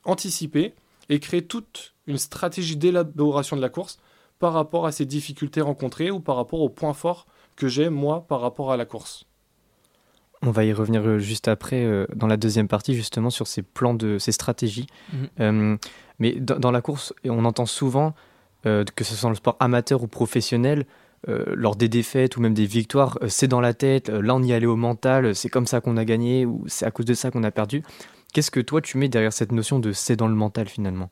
anticiper 0.02 0.74
et 1.08 1.20
créer 1.20 1.42
toute 1.42 1.94
une 2.08 2.18
stratégie 2.18 2.74
d'élaboration 2.74 3.54
de 3.54 3.60
la 3.60 3.68
course 3.68 4.00
par 4.40 4.54
rapport 4.54 4.86
à 4.86 4.90
ces 4.90 5.06
difficultés 5.06 5.60
rencontrées 5.60 6.10
ou 6.10 6.18
par 6.18 6.34
rapport 6.34 6.62
aux 6.62 6.68
points 6.68 6.94
forts 6.94 7.28
que 7.54 7.68
j'ai 7.68 7.88
moi 7.88 8.26
par 8.26 8.40
rapport 8.40 8.72
à 8.72 8.76
la 8.76 8.86
course. 8.86 9.26
On 10.42 10.50
va 10.50 10.64
y 10.64 10.72
revenir 10.72 11.06
euh, 11.06 11.20
juste 11.20 11.46
après, 11.46 11.84
euh, 11.84 12.08
dans 12.16 12.26
la 12.26 12.36
deuxième 12.36 12.66
partie, 12.66 12.96
justement, 12.96 13.30
sur 13.30 13.46
ces 13.46 13.62
plans, 13.62 13.94
de 13.94 14.18
ces 14.18 14.32
stratégies. 14.32 14.88
Mhm. 15.38 15.78
Mais 16.18 16.32
dans, 16.32 16.58
dans, 16.58 16.72
la 16.72 16.80
course, 16.80 17.14
on 17.24 17.44
entend 17.44 17.66
souvent 17.66 18.14
que 18.64 19.04
ce 19.04 19.14
soit 19.14 19.30
le 19.30 19.36
sport 19.36 19.56
amateur 19.60 20.02
ou 20.02 20.06
professionnel, 20.06 20.86
euh, 21.28 21.44
lors 21.56 21.74
des 21.74 21.88
défaites 21.88 22.36
ou 22.36 22.40
même 22.42 22.52
des 22.52 22.66
victoires, 22.66 23.16
euh, 23.22 23.28
c'est 23.28 23.48
dans 23.48 23.60
la 23.60 23.72
tête, 23.72 24.10
là 24.10 24.34
on 24.34 24.42
y 24.42 24.52
allait 24.52 24.66
au 24.66 24.76
mental, 24.76 25.34
c'est 25.34 25.48
comme 25.48 25.66
ça 25.66 25.80
qu'on 25.80 25.96
a 25.96 26.04
gagné 26.04 26.44
ou 26.44 26.64
c'est 26.66 26.84
à 26.84 26.90
cause 26.90 27.06
de 27.06 27.14
ça 27.14 27.30
qu'on 27.30 27.44
a 27.44 27.50
perdu. 27.50 27.82
Qu'est-ce 28.34 28.50
que 28.50 28.60
toi 28.60 28.82
tu 28.82 28.98
mets 28.98 29.08
derrière 29.08 29.32
cette 29.32 29.52
notion 29.52 29.78
de 29.78 29.92
c'est 29.92 30.16
dans 30.16 30.28
le 30.28 30.34
mental 30.34 30.68
finalement? 30.68 31.10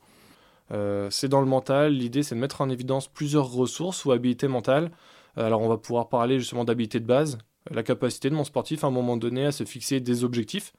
C'est 1.11 1.29
dans 1.29 1.43
le 1.43 1.47
mental, 1.47 1.93
l'idée 1.93 2.23
c'est 2.23 2.35
de 2.35 2.41
mettre 2.41 2.63
en 2.63 2.71
évidence 2.71 3.07
plusieurs 3.07 3.53
ressources 3.53 4.07
ou 4.07 4.13
habilités 4.13 4.49
mentales. 4.49 4.91
Alors 5.37 5.61
on 5.61 5.69
va 5.69 5.77
pouvoir 5.77 6.09
parler 6.09 6.39
justement 6.39 6.65
d'habilités 6.65 6.99
de 6.99 7.05
base, 7.05 7.37
la 7.71 7.83
capacité 7.83 8.31
de 8.31 8.35
mon 8.35 8.45
sportif 8.45 8.83
à 8.83 8.87
un 8.87 8.91
moment 8.91 9.19
donné 9.19 9.45
à 9.45 9.53
se 9.53 9.65
fixer 9.65 10.01
des 10.01 10.25
objectifs. 10.25 10.73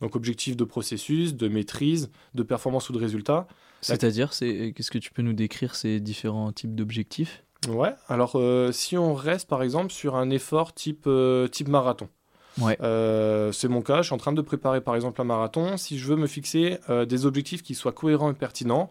Donc 0.00 0.14
objectifs 0.14 0.56
de 0.56 0.62
processus, 0.62 1.34
de 1.34 1.48
maîtrise, 1.48 2.10
de 2.34 2.44
performance 2.44 2.90
ou 2.90 2.92
de 2.92 2.98
résultat. 2.98 3.48
C'est-à-dire, 3.80 4.32
c'est, 4.32 4.72
qu'est-ce 4.74 4.90
que 4.90 4.98
tu 4.98 5.10
peux 5.10 5.22
nous 5.22 5.32
décrire 5.32 5.74
ces 5.74 6.00
différents 6.00 6.52
types 6.52 6.74
d'objectifs? 6.74 7.44
Ouais, 7.68 7.94
alors 8.08 8.32
euh, 8.36 8.72
si 8.72 8.96
on 8.96 9.14
reste 9.14 9.48
par 9.48 9.62
exemple 9.62 9.92
sur 9.92 10.16
un 10.16 10.30
effort 10.30 10.72
type, 10.72 11.04
euh, 11.06 11.46
type 11.46 11.68
marathon. 11.68 12.08
Ouais. 12.58 12.76
Euh, 12.80 13.52
c'est 13.52 13.68
mon 13.68 13.82
cas, 13.82 13.98
je 13.98 14.06
suis 14.06 14.14
en 14.14 14.18
train 14.18 14.32
de 14.32 14.40
préparer 14.42 14.80
par 14.80 14.94
exemple 14.94 15.20
un 15.20 15.24
marathon. 15.24 15.76
Si 15.76 15.98
je 15.98 16.06
veux 16.06 16.16
me 16.16 16.26
fixer 16.26 16.78
euh, 16.88 17.04
des 17.04 17.26
objectifs 17.26 17.62
qui 17.62 17.74
soient 17.74 17.92
cohérents 17.92 18.30
et 18.30 18.34
pertinents, 18.34 18.90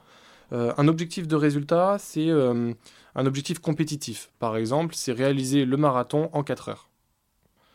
euh, 0.51 0.73
un 0.77 0.87
objectif 0.87 1.27
de 1.27 1.35
résultat, 1.35 1.97
c'est 1.99 2.29
euh, 2.29 2.73
un 3.15 3.25
objectif 3.25 3.59
compétitif. 3.59 4.31
Par 4.39 4.57
exemple, 4.57 4.95
c'est 4.95 5.11
réaliser 5.11 5.65
le 5.65 5.77
marathon 5.77 6.29
en 6.33 6.43
4 6.43 6.69
heures. 6.69 6.89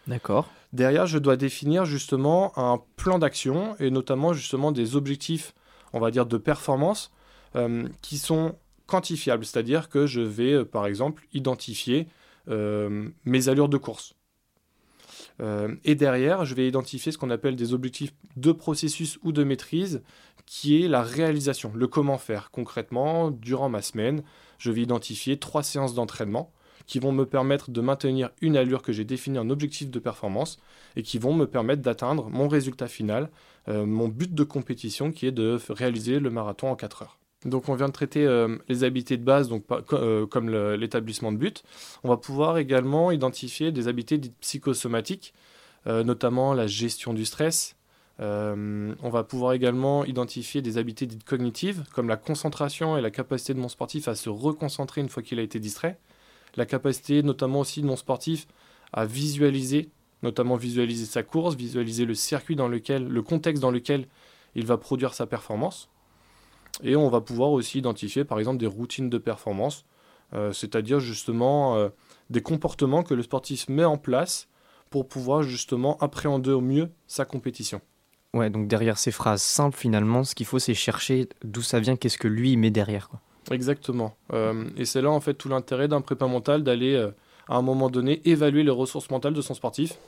D'accord. 0.06 0.48
Derrière, 0.72 1.06
je 1.06 1.18
dois 1.18 1.36
définir 1.36 1.84
justement 1.84 2.52
un 2.58 2.80
plan 2.96 3.18
d'action 3.18 3.76
et 3.78 3.90
notamment 3.90 4.32
justement 4.32 4.72
des 4.72 4.96
objectifs, 4.96 5.54
on 5.94 6.00
va 6.00 6.10
dire, 6.10 6.26
de 6.26 6.36
performance 6.36 7.10
euh, 7.56 7.88
qui 8.02 8.18
sont 8.18 8.56
quantifiables. 8.86 9.44
C'est-à-dire 9.46 9.88
que 9.88 10.06
je 10.06 10.20
vais, 10.20 10.52
euh, 10.52 10.64
par 10.64 10.86
exemple, 10.86 11.26
identifier 11.32 12.08
euh, 12.48 13.08
mes 13.24 13.48
allures 13.48 13.70
de 13.70 13.78
course. 13.78 14.14
Et 15.82 15.96
derrière, 15.96 16.44
je 16.44 16.54
vais 16.54 16.68
identifier 16.68 17.10
ce 17.10 17.18
qu'on 17.18 17.30
appelle 17.30 17.56
des 17.56 17.74
objectifs 17.74 18.14
de 18.36 18.52
processus 18.52 19.18
ou 19.24 19.32
de 19.32 19.42
maîtrise, 19.42 20.00
qui 20.46 20.80
est 20.80 20.86
la 20.86 21.02
réalisation, 21.02 21.72
le 21.74 21.88
comment 21.88 22.18
faire. 22.18 22.52
Concrètement, 22.52 23.32
durant 23.32 23.68
ma 23.68 23.82
semaine, 23.82 24.22
je 24.58 24.70
vais 24.70 24.82
identifier 24.82 25.36
trois 25.36 25.64
séances 25.64 25.92
d'entraînement 25.92 26.52
qui 26.86 26.98
vont 26.98 27.12
me 27.12 27.24
permettre 27.24 27.70
de 27.70 27.80
maintenir 27.80 28.30
une 28.40 28.56
allure 28.56 28.82
que 28.82 28.92
j'ai 28.92 29.04
définie 29.04 29.38
en 29.38 29.50
objectif 29.50 29.90
de 29.90 29.98
performance 29.98 30.58
et 30.96 31.02
qui 31.02 31.18
vont 31.18 31.34
me 31.34 31.46
permettre 31.46 31.82
d'atteindre 31.82 32.28
mon 32.30 32.48
résultat 32.48 32.88
final, 32.88 33.30
euh, 33.68 33.86
mon 33.86 34.08
but 34.08 34.34
de 34.34 34.44
compétition 34.44 35.12
qui 35.12 35.26
est 35.26 35.32
de 35.32 35.58
réaliser 35.70 36.20
le 36.20 36.30
marathon 36.30 36.70
en 36.70 36.76
4 36.76 37.02
heures. 37.02 37.18
Donc 37.44 37.68
on 37.68 37.74
vient 37.74 37.88
de 37.88 37.92
traiter 37.92 38.24
euh, 38.26 38.56
les 38.68 38.84
habiletés 38.84 39.16
de 39.16 39.24
base, 39.24 39.50
euh, 39.92 40.26
comme 40.26 40.50
l'établissement 40.50 41.32
de 41.32 41.36
but. 41.36 41.62
On 42.02 42.08
va 42.08 42.16
pouvoir 42.16 42.58
également 42.58 43.10
identifier 43.10 43.72
des 43.72 43.88
habiletés 43.88 44.18
dites 44.18 44.36
psychosomatiques, 44.40 45.34
notamment 45.86 46.54
la 46.54 46.66
gestion 46.66 47.12
du 47.12 47.26
stress. 47.26 47.76
On 48.18 49.10
va 49.10 49.22
pouvoir 49.22 49.52
également 49.52 50.06
identifier 50.06 50.62
des 50.62 50.78
habiletés 50.78 51.04
dites 51.04 51.24
cognitives, 51.24 51.84
comme 51.92 52.08
la 52.08 52.16
concentration 52.16 52.96
et 52.96 53.02
la 53.02 53.10
capacité 53.10 53.52
de 53.52 53.58
mon 53.58 53.68
sportif 53.68 54.08
à 54.08 54.14
se 54.14 54.30
reconcentrer 54.30 55.02
une 55.02 55.10
fois 55.10 55.22
qu'il 55.22 55.38
a 55.38 55.42
été 55.42 55.60
distrait. 55.60 55.98
La 56.56 56.66
capacité 56.66 57.22
notamment 57.22 57.60
aussi 57.60 57.82
de 57.82 57.86
mon 57.86 57.96
sportif 57.96 58.46
à 58.92 59.06
visualiser, 59.06 59.90
notamment 60.22 60.56
visualiser 60.56 61.06
sa 61.06 61.22
course, 61.22 61.56
visualiser 61.56 62.04
le 62.04 62.14
circuit 62.14 62.56
dans 62.56 62.68
lequel, 62.68 63.08
le 63.08 63.22
contexte 63.22 63.60
dans 63.60 63.70
lequel 63.70 64.06
il 64.54 64.66
va 64.66 64.76
produire 64.76 65.14
sa 65.14 65.26
performance. 65.26 65.88
Et 66.82 66.96
on 66.96 67.08
va 67.08 67.20
pouvoir 67.20 67.50
aussi 67.50 67.78
identifier 67.78 68.24
par 68.24 68.38
exemple 68.38 68.58
des 68.58 68.66
routines 68.66 69.10
de 69.10 69.18
performance, 69.18 69.84
euh, 70.32 70.52
c'est-à-dire 70.52 71.00
justement 71.00 71.76
euh, 71.76 71.88
des 72.30 72.40
comportements 72.40 73.02
que 73.02 73.14
le 73.14 73.22
sportif 73.22 73.68
met 73.68 73.84
en 73.84 73.96
place 73.96 74.48
pour 74.90 75.08
pouvoir 75.08 75.42
justement 75.42 75.96
appréhender 75.98 76.50
au 76.50 76.60
mieux 76.60 76.90
sa 77.06 77.24
compétition. 77.24 77.80
Ouais, 78.32 78.50
donc 78.50 78.66
derrière 78.66 78.98
ces 78.98 79.12
phrases 79.12 79.42
simples, 79.42 79.76
finalement, 79.76 80.24
ce 80.24 80.34
qu'il 80.34 80.46
faut, 80.46 80.58
c'est 80.58 80.74
chercher 80.74 81.28
d'où 81.44 81.62
ça 81.62 81.78
vient, 81.78 81.94
qu'est-ce 81.94 82.18
que 82.18 82.26
lui 82.26 82.56
met 82.56 82.70
derrière. 82.70 83.10
Exactement. 83.50 84.16
Euh, 84.32 84.64
et 84.76 84.84
c'est 84.84 85.02
là, 85.02 85.10
en 85.10 85.20
fait, 85.20 85.34
tout 85.34 85.48
l'intérêt 85.48 85.88
d'un 85.88 86.00
prépa 86.00 86.26
mental 86.26 86.62
d'aller, 86.62 86.94
euh, 86.94 87.10
à 87.48 87.56
un 87.56 87.62
moment 87.62 87.90
donné, 87.90 88.20
évaluer 88.24 88.62
les 88.62 88.70
ressources 88.70 89.10
mentales 89.10 89.34
de 89.34 89.42
son 89.42 89.54
sportif 89.54 89.98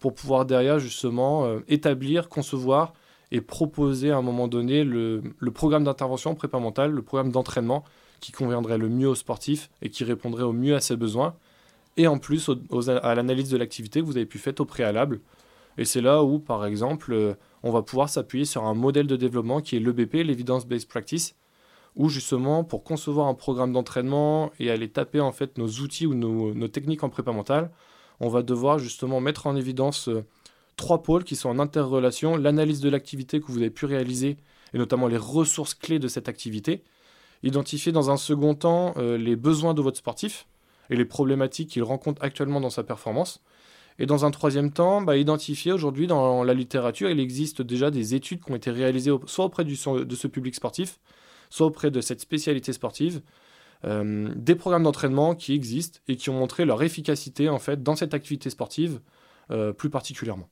pour 0.00 0.14
pouvoir 0.14 0.44
derrière, 0.44 0.78
justement, 0.78 1.44
euh, 1.44 1.60
établir, 1.68 2.28
concevoir 2.28 2.92
et 3.30 3.40
proposer 3.40 4.10
à 4.10 4.18
un 4.18 4.22
moment 4.22 4.48
donné 4.48 4.84
le, 4.84 5.22
programme 5.54 5.84
d'intervention 5.84 6.34
prépa 6.34 6.58
mental, 6.58 6.90
le 6.90 7.02
programme 7.02 7.32
d'entraînement 7.32 7.84
qui 8.20 8.30
conviendrait 8.30 8.78
le 8.78 8.88
mieux 8.88 9.08
au 9.08 9.14
sportif 9.14 9.70
et 9.80 9.88
qui 9.88 10.04
répondrait 10.04 10.44
au 10.44 10.52
mieux 10.52 10.74
à 10.74 10.80
ses 10.80 10.96
besoins. 10.96 11.34
Et 11.96 12.06
en 12.06 12.18
plus, 12.18 12.50
à 12.86 13.14
l'analyse 13.14 13.50
de 13.50 13.56
l'activité 13.56 14.00
que 14.00 14.06
vous 14.06 14.16
avez 14.16 14.26
pu 14.26 14.38
faire 14.38 14.54
au 14.58 14.64
préalable. 14.64 15.20
Et 15.78 15.84
c'est 15.84 16.00
là 16.00 16.22
où, 16.22 16.38
par 16.38 16.64
exemple, 16.66 17.36
on 17.62 17.70
va 17.70 17.82
pouvoir 17.82 18.08
s'appuyer 18.08 18.44
sur 18.44 18.64
un 18.64 18.74
modèle 18.74 19.06
de 19.06 19.16
développement 19.16 19.60
qui 19.60 19.76
est 19.76 19.80
l'EBP, 19.80 20.24
l'Evidence-Based 20.24 20.88
Practice, 20.88 21.34
où 21.96 22.08
justement, 22.08 22.64
pour 22.64 22.84
concevoir 22.84 23.26
un 23.26 23.34
programme 23.34 23.72
d'entraînement 23.72 24.50
et 24.58 24.70
aller 24.70 24.88
taper 24.88 25.20
en 25.20 25.32
fait 25.32 25.58
nos 25.58 25.68
outils 25.68 26.06
ou 26.06 26.14
nos, 26.14 26.68
techniques 26.68 27.04
en 27.04 27.10
prépa 27.10 27.32
mentale, 27.32 27.70
on 28.20 28.28
va 28.28 28.42
devoir 28.42 28.78
justement 28.78 29.20
mettre 29.20 29.46
en 29.46 29.56
évidence 29.56 30.08
euh, 30.08 30.24
trois 30.76 31.02
pôles 31.02 31.24
qui 31.24 31.36
sont 31.36 31.50
en 31.50 31.58
interrelation, 31.58 32.36
l'analyse 32.36 32.80
de 32.80 32.88
l'activité 32.88 33.40
que 33.40 33.46
vous 33.46 33.58
avez 33.58 33.70
pu 33.70 33.84
réaliser 33.84 34.36
et 34.72 34.78
notamment 34.78 35.06
les 35.06 35.18
ressources 35.18 35.74
clés 35.74 35.98
de 35.98 36.08
cette 36.08 36.28
activité, 36.28 36.82
identifier 37.42 37.92
dans 37.92 38.10
un 38.10 38.16
second 38.16 38.54
temps 38.54 38.94
euh, 38.96 39.18
les 39.18 39.36
besoins 39.36 39.74
de 39.74 39.82
votre 39.82 39.98
sportif 39.98 40.46
et 40.88 40.96
les 40.96 41.04
problématiques 41.04 41.70
qu'il 41.70 41.82
rencontre 41.82 42.22
actuellement 42.22 42.60
dans 42.60 42.70
sa 42.70 42.84
performance, 42.84 43.42
et 43.98 44.06
dans 44.06 44.24
un 44.24 44.30
troisième 44.30 44.72
temps, 44.72 45.02
bah, 45.02 45.16
identifier 45.16 45.72
aujourd'hui 45.72 46.06
dans 46.06 46.44
la 46.44 46.54
littérature, 46.54 47.10
il 47.10 47.20
existe 47.20 47.62
déjà 47.62 47.90
des 47.90 48.14
études 48.14 48.42
qui 48.42 48.50
ont 48.50 48.56
été 48.56 48.70
réalisées 48.70 49.12
soit 49.26 49.44
auprès 49.44 49.64
de 49.64 49.74
ce 49.74 50.26
public 50.26 50.54
sportif, 50.54 50.98
soit 51.52 51.66
auprès 51.66 51.90
de 51.90 52.00
cette 52.00 52.20
spécialité 52.20 52.72
sportive, 52.72 53.20
euh, 53.84 54.32
des 54.34 54.54
programmes 54.54 54.84
d'entraînement 54.84 55.34
qui 55.34 55.52
existent 55.52 56.00
et 56.08 56.16
qui 56.16 56.30
ont 56.30 56.38
montré 56.38 56.64
leur 56.64 56.82
efficacité 56.82 57.48
en 57.48 57.58
fait 57.58 57.82
dans 57.82 57.94
cette 57.94 58.14
activité 58.14 58.48
sportive 58.48 59.00
euh, 59.50 59.72
plus 59.72 59.90
particulièrement. 59.90 60.48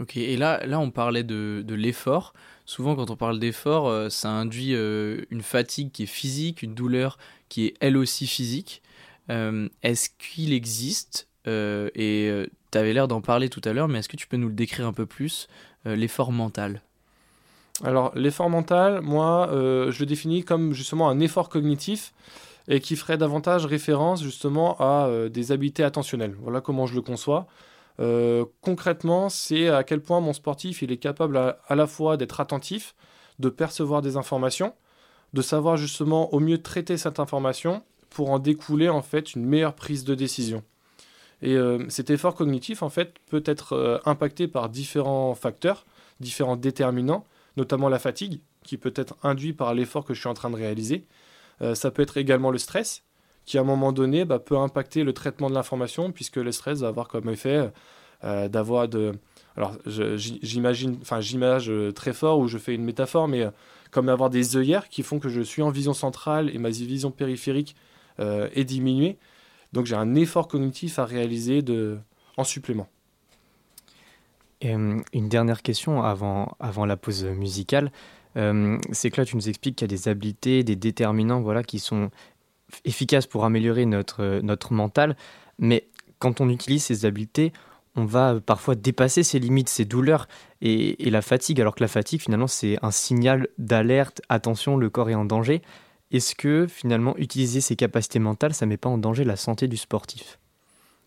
Ok, 0.00 0.16
et 0.16 0.36
là, 0.36 0.66
là 0.66 0.80
on 0.80 0.90
parlait 0.90 1.22
de, 1.22 1.62
de 1.64 1.74
l'effort. 1.74 2.32
Souvent, 2.64 2.96
quand 2.96 3.10
on 3.10 3.16
parle 3.16 3.38
d'effort, 3.38 3.86
euh, 3.88 4.08
ça 4.08 4.30
induit 4.30 4.72
une 4.72 5.42
fatigue 5.42 5.92
qui 5.92 6.04
est 6.04 6.06
physique, 6.06 6.62
une 6.62 6.74
douleur 6.74 7.16
qui 7.48 7.66
est 7.66 7.74
elle 7.80 7.96
aussi 7.96 8.26
physique. 8.26 8.82
Est-ce 9.28 10.10
qu'il 10.18 10.52
existe 10.52 11.28
et 11.46 12.46
tu 12.70 12.78
avais 12.78 12.92
l'air 12.92 13.08
d'en 13.08 13.20
parler 13.22 13.48
tout 13.48 13.62
à 13.64 13.72
l'heure, 13.72 13.88
mais 13.88 14.00
est-ce 14.00 14.08
que 14.08 14.16
tu 14.16 14.26
peux 14.26 14.36
nous 14.36 14.48
le 14.48 14.54
décrire 14.54 14.86
un 14.86 14.92
peu 14.92 15.06
plus, 15.06 15.46
l'effort 15.84 16.32
mental? 16.32 16.82
Alors, 17.82 18.12
l'effort 18.14 18.48
mental, 18.48 19.00
moi, 19.00 19.48
je 19.52 19.98
le 19.98 20.06
définis 20.06 20.44
comme 20.44 20.72
justement 20.72 21.08
un 21.08 21.18
effort 21.20 21.48
cognitif 21.48 22.12
et 22.68 22.80
qui 22.80 22.94
ferait 22.94 23.18
davantage 23.18 23.66
référence 23.66 24.22
justement 24.22 24.76
à 24.78 25.08
des 25.28 25.50
habiletés 25.50 25.82
attentionnelles. 25.82 26.36
Voilà 26.40 26.60
comment 26.60 26.86
je 26.86 26.94
le 26.94 27.02
conçois. 27.02 27.46
concrètement, 28.60 29.28
c'est 29.28 29.68
à 29.68 29.82
quel 29.82 30.00
point 30.00 30.20
mon 30.20 30.32
sportif 30.32 30.82
il 30.82 30.92
est 30.92 30.96
capable 30.96 31.36
à 31.36 31.74
la 31.74 31.86
fois 31.88 32.16
d'être 32.16 32.40
attentif, 32.40 32.94
de 33.40 33.48
percevoir 33.48 34.00
des 34.00 34.16
informations, 34.16 34.74
de 35.32 35.42
savoir 35.42 35.76
justement 35.76 36.32
au 36.32 36.40
mieux 36.40 36.58
traiter 36.62 36.96
cette 36.96 37.18
information 37.18 37.82
pour 38.10 38.30
en 38.30 38.38
découler 38.38 38.88
en 38.88 39.02
fait 39.02 39.34
une 39.34 39.44
meilleure 39.44 39.74
prise 39.74 40.04
de 40.04 40.14
décision. 40.14 40.62
Et 41.40 41.56
euh, 41.56 41.84
cet 41.88 42.10
effort 42.10 42.34
cognitif, 42.34 42.82
en 42.82 42.88
fait, 42.88 43.14
peut 43.28 43.42
être 43.44 43.72
euh, 43.72 43.98
impacté 44.04 44.46
par 44.46 44.68
différents 44.68 45.34
facteurs, 45.34 45.86
différents 46.20 46.56
déterminants, 46.56 47.24
notamment 47.56 47.88
la 47.88 47.98
fatigue, 47.98 48.40
qui 48.62 48.76
peut 48.76 48.92
être 48.96 49.16
induit 49.22 49.52
par 49.52 49.74
l'effort 49.74 50.04
que 50.04 50.14
je 50.14 50.20
suis 50.20 50.28
en 50.28 50.34
train 50.34 50.50
de 50.50 50.56
réaliser. 50.56 51.06
Euh, 51.60 51.74
ça 51.74 51.90
peut 51.90 52.02
être 52.02 52.16
également 52.16 52.50
le 52.50 52.58
stress, 52.58 53.04
qui 53.44 53.58
à 53.58 53.60
un 53.60 53.64
moment 53.64 53.92
donné 53.92 54.24
bah, 54.24 54.38
peut 54.38 54.56
impacter 54.56 55.04
le 55.04 55.12
traitement 55.12 55.50
de 55.50 55.54
l'information, 55.54 56.12
puisque 56.12 56.36
le 56.36 56.52
stress 56.52 56.80
va 56.80 56.88
avoir 56.88 57.08
comme 57.08 57.28
effet 57.28 57.70
d'avoir 58.22 58.86
de... 58.86 59.14
Alors 59.56 59.76
j'imagine, 59.86 60.96
enfin 61.02 61.20
j'image 61.20 61.72
très 61.96 62.12
fort 62.12 62.38
ou 62.38 62.46
je 62.46 62.56
fais 62.56 62.72
une 62.72 62.84
métaphore, 62.84 63.26
mais 63.26 63.48
comme 63.90 64.08
avoir 64.08 64.30
des 64.30 64.56
œillères 64.56 64.88
qui 64.88 65.02
font 65.02 65.18
que 65.18 65.28
je 65.28 65.40
suis 65.40 65.60
en 65.60 65.70
vision 65.70 65.92
centrale 65.92 66.48
et 66.54 66.58
ma 66.58 66.70
vision 66.70 67.10
périphérique 67.10 67.74
est 68.20 68.64
diminuée. 68.64 69.18
Donc 69.72 69.86
j'ai 69.86 69.96
un 69.96 70.14
effort 70.14 70.46
cognitif 70.46 71.00
à 71.00 71.04
réaliser 71.04 71.62
de, 71.62 71.98
en 72.36 72.44
supplément. 72.44 72.88
Euh, 74.64 75.00
une 75.12 75.28
dernière 75.28 75.62
question 75.62 76.02
avant, 76.02 76.56
avant 76.60 76.86
la 76.86 76.96
pause 76.96 77.24
musicale. 77.24 77.90
Euh, 78.36 78.78
c'est 78.92 79.10
que 79.10 79.20
là, 79.20 79.24
tu 79.24 79.36
nous 79.36 79.48
expliques 79.48 79.76
qu'il 79.76 79.90
y 79.90 79.92
a 79.92 79.96
des 79.96 80.08
habiletés, 80.08 80.64
des 80.64 80.76
déterminants 80.76 81.40
voilà, 81.40 81.62
qui 81.62 81.78
sont 81.78 82.10
efficaces 82.84 83.26
pour 83.26 83.44
améliorer 83.44 83.86
notre, 83.86 84.40
notre 84.42 84.72
mental. 84.72 85.16
Mais 85.58 85.88
quand 86.18 86.40
on 86.40 86.48
utilise 86.48 86.84
ces 86.84 87.04
habiletés, 87.04 87.52
on 87.94 88.04
va 88.04 88.40
parfois 88.40 88.74
dépasser 88.74 89.22
ses 89.22 89.38
limites, 89.38 89.68
ses 89.68 89.84
douleurs 89.84 90.28
et, 90.62 91.06
et 91.06 91.10
la 91.10 91.20
fatigue. 91.20 91.60
Alors 91.60 91.74
que 91.74 91.82
la 91.82 91.88
fatigue, 91.88 92.20
finalement, 92.20 92.46
c'est 92.46 92.78
un 92.82 92.90
signal 92.90 93.48
d'alerte, 93.58 94.22
attention, 94.28 94.76
le 94.76 94.88
corps 94.88 95.10
est 95.10 95.14
en 95.14 95.26
danger. 95.26 95.60
Est-ce 96.10 96.34
que 96.34 96.66
finalement 96.66 97.16
utiliser 97.16 97.60
ses 97.60 97.76
capacités 97.76 98.18
mentales, 98.18 98.54
ça 98.54 98.66
ne 98.66 98.70
met 98.70 98.76
pas 98.76 98.90
en 98.90 98.98
danger 98.98 99.24
la 99.24 99.36
santé 99.36 99.66
du 99.66 99.76
sportif? 99.76 100.38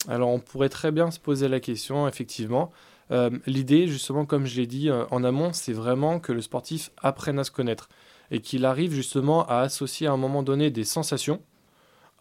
Alors 0.08 0.30
on 0.30 0.40
pourrait 0.40 0.70
très 0.70 0.92
bien 0.92 1.10
se 1.12 1.20
poser 1.20 1.48
la 1.48 1.60
question, 1.60 2.08
effectivement. 2.08 2.72
Euh, 3.12 3.30
l'idée, 3.46 3.88
justement, 3.88 4.26
comme 4.26 4.46
je 4.46 4.60
l'ai 4.60 4.68
dit 4.68 4.90
euh, 4.90 5.06
en 5.12 5.24
amont, 5.24 5.54
c'est 5.54 5.74
vraiment 5.74 6.20
que 6.20 6.32
le 6.32 6.42
sportif 6.42 6.92
apprenne 7.02 7.40
à 7.40 7.44
se 7.44 7.52
connaître 7.52 7.90
et 8.32 8.40
qu'il 8.40 8.66
arrive 8.66 8.92
justement 8.92 9.46
à 9.48 9.60
associer 9.60 10.08
à 10.08 10.12
un 10.12 10.18
moment 10.18 10.44
donné 10.44 10.72
des 10.72 10.84
sensations 10.84 11.42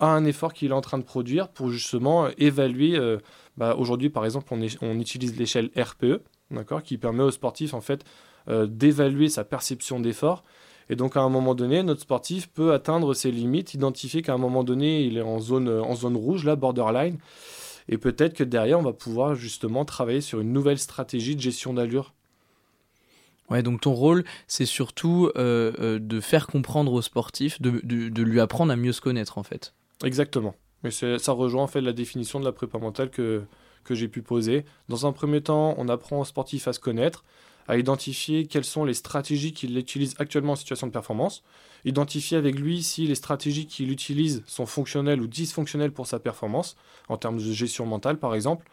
à 0.01 0.09
un 0.09 0.25
effort 0.25 0.53
qu'il 0.53 0.71
est 0.71 0.75
en 0.75 0.81
train 0.81 0.99
de 0.99 1.05
produire 1.05 1.49
pour 1.49 1.71
justement 1.71 2.29
évaluer. 2.37 2.97
Euh, 2.97 3.19
bah, 3.57 3.77
aujourd'hui, 3.77 4.11
par 4.11 4.25
exemple, 4.25 4.53
on, 4.53 4.61
on 4.83 4.99
utilise 4.99 5.39
l'échelle 5.39 5.71
RPE, 5.77 6.21
d'accord, 6.51 6.83
qui 6.83 6.99
permet 6.99 7.23
au 7.23 7.31
sportif 7.31 7.75
en 7.75 7.81
fait 7.81 8.05
d'évaluer 8.47 9.31
sa 9.31 9.43
perception 9.43 10.01
d'effort 10.01 10.45
et 10.91 10.97
donc 10.97 11.17
à 11.17 11.21
un 11.21 11.29
moment 11.29 11.55
donné, 11.55 11.83
notre 11.83 12.03
sportif 12.03 12.49
peut 12.49 12.73
atteindre 12.73 13.15
ses 13.15 13.31
limites, 13.31 13.75
identifier 13.75 14.23
qu'à 14.23 14.35
un 14.35 14.39
moment 14.39 14.65
donné, 14.65 15.03
il 15.03 15.17
est 15.17 15.23
en 15.23 15.41
zone, 15.41 15.69
en 15.69 15.95
zone 15.95 16.17
rouge, 16.17 16.45
là, 16.45 16.57
borderline. 16.57 17.19
Et 17.89 17.99
peut-être 17.99 18.35
que 18.35 18.45
derrière, 18.45 18.79
on 18.79 18.83
va 18.83 18.93
pouvoir 18.93 19.35
justement 19.35 19.85
travailler 19.85 20.21
sur 20.21 20.41
une 20.41 20.53
nouvelle 20.53 20.79
stratégie 20.79 21.37
de 21.37 21.41
gestion 21.41 21.75
d'allure. 21.75 22.15
Ouais, 23.51 23.63
donc 23.63 23.83
ton 23.83 23.93
rôle, 23.93 24.25
c'est 24.47 24.65
surtout 24.65 25.31
euh, 25.37 25.73
euh, 25.79 25.99
de 25.99 26.21
faire 26.21 26.47
comprendre 26.47 26.93
au 26.93 27.03
sportif, 27.03 27.61
de, 27.61 27.81
de, 27.83 28.23
lui 28.23 28.41
apprendre 28.41 28.73
à 28.73 28.77
mieux 28.77 28.93
se 28.93 29.03
connaître 29.03 29.37
en 29.37 29.43
fait. 29.43 29.75
Exactement. 30.03 30.55
Mais 30.83 30.91
ça 30.91 31.33
rejoint 31.33 31.63
en 31.63 31.67
fait 31.67 31.81
la 31.81 31.93
définition 31.93 32.41
de 32.41 32.45
la 32.45 32.53
prépa 32.53 32.79
mentale 32.79 33.11
que, 33.11 33.43
que 33.85 33.95
j'ai 33.95 34.09
pu 34.09 34.23
poser. 34.23 34.65
Dans 34.89 35.07
un 35.07 35.13
premier 35.13 35.43
temps, 35.43 35.75
on 35.79 35.89
apprend 35.89 36.21
au 36.21 36.25
sportif 36.25 36.69
à 36.69 36.73
se 36.73 36.81
connaître 36.81 37.25
à 37.69 37.77
identifier 37.79 38.47
quelles 38.47 38.65
sont 38.65 38.85
les 38.85 38.95
stratégies 38.95 39.53
qu'il 39.53 39.77
utilise 39.79 40.15
actuellement 40.19 40.53
en 40.53 40.57
situation 40.57 40.87
de 40.87 40.93
performance, 40.93 41.43
identifier 41.85 42.37
avec 42.37 42.59
lui 42.59 42.83
si 42.83 43.07
les 43.07 43.15
stratégies 43.15 43.67
qu'il 43.67 43.91
utilise 43.91 44.43
sont 44.47 44.67
fonctionnelles 44.67 45.21
ou 45.21 45.27
dysfonctionnelles 45.27 45.93
pour 45.93 46.07
sa 46.07 46.19
performance, 46.19 46.77
en 47.09 47.17
termes 47.17 47.39
de 47.39 47.53
gestion 47.53 47.87
mentale 47.87 48.19
par 48.19 48.35
exemple. 48.35 48.67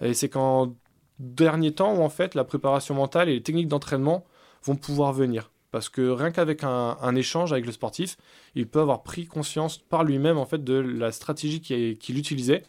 Et 0.00 0.14
c'est 0.14 0.28
qu'en 0.28 0.74
dernier 1.18 1.72
temps 1.72 1.94
où 1.94 2.02
en 2.02 2.08
fait 2.08 2.34
la 2.34 2.44
préparation 2.44 2.94
mentale 2.94 3.28
et 3.28 3.34
les 3.34 3.42
techniques 3.42 3.68
d'entraînement 3.68 4.24
vont 4.64 4.76
pouvoir 4.76 5.12
venir. 5.12 5.50
Parce 5.70 5.88
que 5.88 6.08
rien 6.08 6.30
qu'avec 6.30 6.64
un, 6.64 7.16
échange 7.16 7.52
avec 7.52 7.66
le 7.66 7.72
sportif, 7.72 8.16
il 8.54 8.66
peut 8.66 8.80
avoir 8.80 9.02
pris 9.02 9.26
conscience 9.26 9.78
par 9.78 10.04
lui-même 10.04 10.38
en 10.38 10.46
fait 10.46 10.62
de 10.62 10.74
la 10.74 11.12
stratégie 11.12 11.60
qu'il 11.60 12.18
utilisait, 12.18 12.62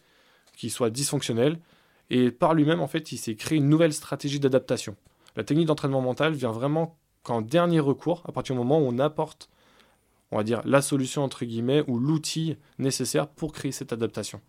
qui 0.56 0.68
soit 0.68 0.90
dysfonctionnelle, 0.90 1.58
et 2.10 2.30
par 2.30 2.54
lui-même 2.54 2.80
en 2.80 2.88
fait 2.88 3.12
il 3.12 3.18
s'est 3.18 3.34
créé 3.34 3.58
une 3.58 3.68
nouvelle 3.68 3.92
stratégie 3.92 4.40
d'adaptation. 4.40 4.96
La 5.36 5.44
technique 5.44 5.66
d'entraînement 5.66 6.00
mental 6.00 6.32
vient 6.32 6.52
vraiment 6.52 6.96
qu'en 7.22 7.42
dernier 7.42 7.80
recours, 7.80 8.22
à 8.26 8.32
partir 8.32 8.54
du 8.54 8.58
moment 8.58 8.78
où 8.78 8.86
on 8.88 8.98
apporte, 8.98 9.48
on 10.30 10.36
va 10.36 10.44
dire, 10.44 10.62
la 10.64 10.82
solution 10.82 11.22
entre 11.22 11.44
guillemets 11.44 11.84
ou 11.86 11.98
l'outil 11.98 12.56
nécessaire 12.78 13.28
pour 13.28 13.52
créer 13.52 13.72
cette 13.72 13.92
adaptation. 13.92 14.40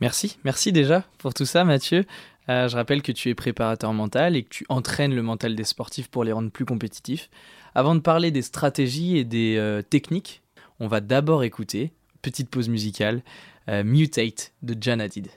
Merci, 0.00 0.38
merci 0.44 0.72
déjà 0.72 1.04
pour 1.18 1.34
tout 1.34 1.46
ça 1.46 1.64
Mathieu. 1.64 2.04
Euh, 2.48 2.68
je 2.68 2.76
rappelle 2.76 3.00
que 3.00 3.12
tu 3.12 3.30
es 3.30 3.34
préparateur 3.34 3.92
mental 3.92 4.36
et 4.36 4.42
que 4.42 4.48
tu 4.48 4.66
entraînes 4.68 5.14
le 5.14 5.22
mental 5.22 5.54
des 5.54 5.64
sportifs 5.64 6.08
pour 6.08 6.24
les 6.24 6.32
rendre 6.32 6.50
plus 6.50 6.64
compétitifs. 6.64 7.30
Avant 7.74 7.94
de 7.94 8.00
parler 8.00 8.30
des 8.30 8.42
stratégies 8.42 9.16
et 9.16 9.24
des 9.24 9.56
euh, 9.56 9.82
techniques, 9.82 10.42
on 10.80 10.88
va 10.88 11.00
d'abord 11.00 11.44
écouter, 11.44 11.92
petite 12.22 12.50
pause 12.50 12.68
musicale, 12.68 13.22
euh, 13.68 13.82
Mutate 13.84 14.52
de 14.62 14.76
Jan 14.78 14.98
Hadid. 14.98 15.28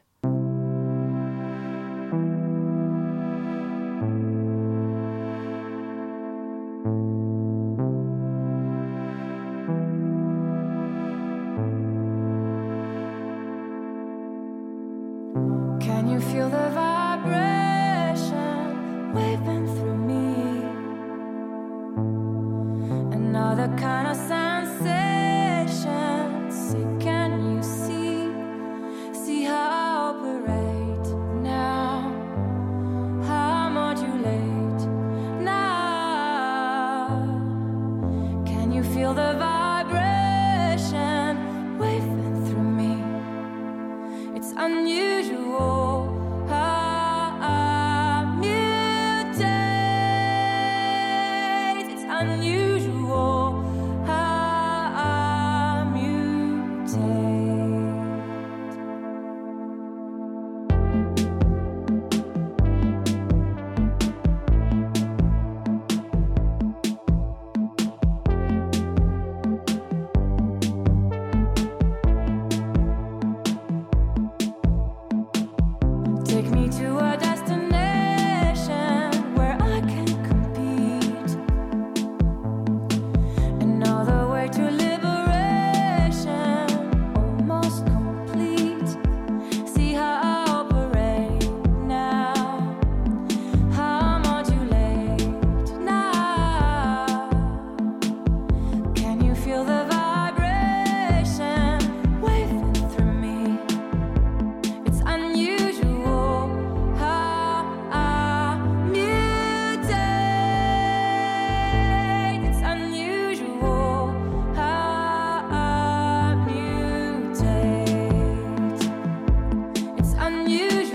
unusual. 120.47 120.86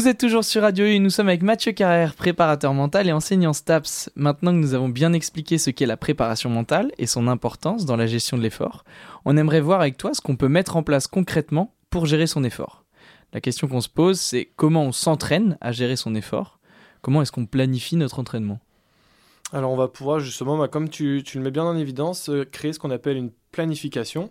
Vous 0.00 0.08
êtes 0.08 0.16
toujours 0.16 0.44
sur 0.44 0.62
Radio 0.62 0.86
U, 0.86 0.98
nous 0.98 1.10
sommes 1.10 1.28
avec 1.28 1.42
Mathieu 1.42 1.72
Carrère, 1.72 2.14
préparateur 2.14 2.72
mental 2.72 3.06
et 3.06 3.12
enseignant 3.12 3.52
STAPS. 3.52 4.08
Maintenant 4.16 4.52
que 4.52 4.56
nous 4.56 4.72
avons 4.72 4.88
bien 4.88 5.12
expliqué 5.12 5.58
ce 5.58 5.68
qu'est 5.68 5.84
la 5.84 5.98
préparation 5.98 6.48
mentale 6.48 6.90
et 6.96 7.04
son 7.04 7.28
importance 7.28 7.84
dans 7.84 7.98
la 7.98 8.06
gestion 8.06 8.38
de 8.38 8.42
l'effort, 8.42 8.86
on 9.26 9.36
aimerait 9.36 9.60
voir 9.60 9.82
avec 9.82 9.98
toi 9.98 10.14
ce 10.14 10.22
qu'on 10.22 10.36
peut 10.36 10.48
mettre 10.48 10.78
en 10.78 10.82
place 10.82 11.06
concrètement 11.06 11.74
pour 11.90 12.06
gérer 12.06 12.26
son 12.26 12.44
effort. 12.44 12.86
La 13.34 13.42
question 13.42 13.68
qu'on 13.68 13.82
se 13.82 13.90
pose, 13.90 14.18
c'est 14.18 14.48
comment 14.56 14.84
on 14.84 14.92
s'entraîne 14.92 15.58
à 15.60 15.70
gérer 15.70 15.96
son 15.96 16.14
effort? 16.14 16.60
Comment 17.02 17.20
est-ce 17.20 17.32
qu'on 17.32 17.44
planifie 17.44 17.96
notre 17.96 18.20
entraînement? 18.20 18.58
Alors 19.52 19.70
on 19.70 19.76
va 19.76 19.88
pouvoir 19.88 20.18
justement, 20.18 20.56
bah, 20.56 20.68
comme 20.68 20.88
tu, 20.88 21.22
tu 21.26 21.36
le 21.36 21.44
mets 21.44 21.50
bien 21.50 21.64
en 21.64 21.76
évidence, 21.76 22.30
euh, 22.30 22.46
créer 22.50 22.72
ce 22.72 22.78
qu'on 22.78 22.90
appelle 22.90 23.18
une 23.18 23.32
planification 23.52 24.30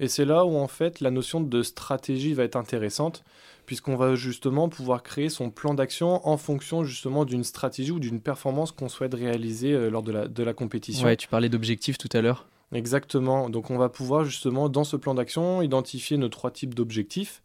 et 0.00 0.08
c'est 0.08 0.24
là 0.24 0.44
où 0.44 0.56
en 0.56 0.68
fait 0.68 1.00
la 1.00 1.10
notion 1.10 1.40
de 1.40 1.62
stratégie 1.62 2.34
va 2.34 2.44
être 2.44 2.56
intéressante, 2.56 3.24
puisqu'on 3.66 3.96
va 3.96 4.14
justement 4.14 4.68
pouvoir 4.68 5.02
créer 5.02 5.28
son 5.28 5.50
plan 5.50 5.74
d'action 5.74 6.26
en 6.26 6.36
fonction 6.36 6.84
justement 6.84 7.24
d'une 7.24 7.44
stratégie 7.44 7.90
ou 7.90 7.98
d'une 7.98 8.20
performance 8.20 8.72
qu'on 8.72 8.88
souhaite 8.88 9.14
réaliser 9.14 9.72
euh, 9.72 9.90
lors 9.90 10.02
de 10.02 10.12
la, 10.12 10.28
de 10.28 10.42
la 10.42 10.54
compétition. 10.54 11.04
Ouais, 11.04 11.16
tu 11.16 11.28
parlais 11.28 11.48
d'objectifs 11.48 11.98
tout 11.98 12.08
à 12.12 12.20
l'heure. 12.20 12.46
Exactement, 12.72 13.48
donc 13.48 13.70
on 13.70 13.78
va 13.78 13.88
pouvoir 13.88 14.24
justement 14.24 14.68
dans 14.68 14.84
ce 14.84 14.96
plan 14.96 15.14
d'action 15.14 15.62
identifier 15.62 16.16
nos 16.16 16.28
trois 16.28 16.50
types 16.50 16.74
d'objectifs. 16.74 17.42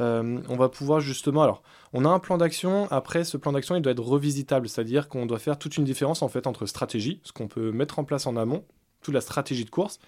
Euh, 0.00 0.40
on 0.48 0.56
va 0.56 0.68
pouvoir 0.68 1.00
justement, 1.00 1.42
alors 1.42 1.62
on 1.92 2.04
a 2.04 2.08
un 2.08 2.20
plan 2.20 2.38
d'action, 2.38 2.86
après 2.92 3.24
ce 3.24 3.36
plan 3.36 3.50
d'action 3.52 3.74
il 3.74 3.82
doit 3.82 3.92
être 3.92 4.02
revisitable, 4.02 4.68
c'est-à-dire 4.68 5.08
qu'on 5.08 5.26
doit 5.26 5.40
faire 5.40 5.58
toute 5.58 5.76
une 5.76 5.84
différence 5.84 6.22
en 6.22 6.28
fait 6.28 6.46
entre 6.46 6.66
stratégie, 6.66 7.20
ce 7.24 7.32
qu'on 7.32 7.48
peut 7.48 7.72
mettre 7.72 7.98
en 7.98 8.04
place 8.04 8.28
en 8.28 8.36
amont, 8.36 8.64
toute 9.02 9.14
la 9.14 9.20
stratégie 9.20 9.64
de 9.64 9.70
course, 9.70 9.98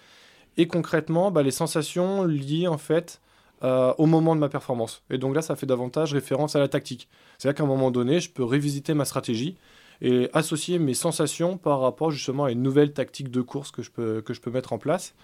et 0.57 0.67
concrètement, 0.67 1.31
bah, 1.31 1.43
les 1.43 1.51
sensations 1.51 2.23
liées 2.23 2.67
en 2.67 2.77
fait 2.77 3.21
euh, 3.63 3.93
au 3.97 4.05
moment 4.05 4.35
de 4.35 4.41
ma 4.41 4.49
performance. 4.49 5.03
Et 5.09 5.17
donc 5.17 5.35
là, 5.35 5.41
ça 5.41 5.55
fait 5.55 5.65
davantage 5.65 6.13
référence 6.13 6.55
à 6.55 6.59
la 6.59 6.67
tactique. 6.67 7.07
C'est-à-dire 7.37 7.57
qu'à 7.57 7.63
un 7.63 7.67
moment 7.67 7.91
donné, 7.91 8.19
je 8.19 8.29
peux 8.29 8.43
révisiter 8.43 8.93
ma 8.93 9.05
stratégie 9.05 9.55
et 10.01 10.29
associer 10.33 10.79
mes 10.79 10.93
sensations 10.93 11.57
par 11.57 11.79
rapport 11.79 12.11
justement 12.11 12.45
à 12.45 12.51
une 12.51 12.61
nouvelle 12.61 12.93
tactique 12.93 13.31
de 13.31 13.41
course 13.41 13.71
que 13.71 13.81
je 13.81 13.89
peux, 13.89 14.21
que 14.21 14.33
je 14.33 14.41
peux 14.41 14.51
mettre 14.51 14.73
en 14.73 14.77
place. 14.77 15.15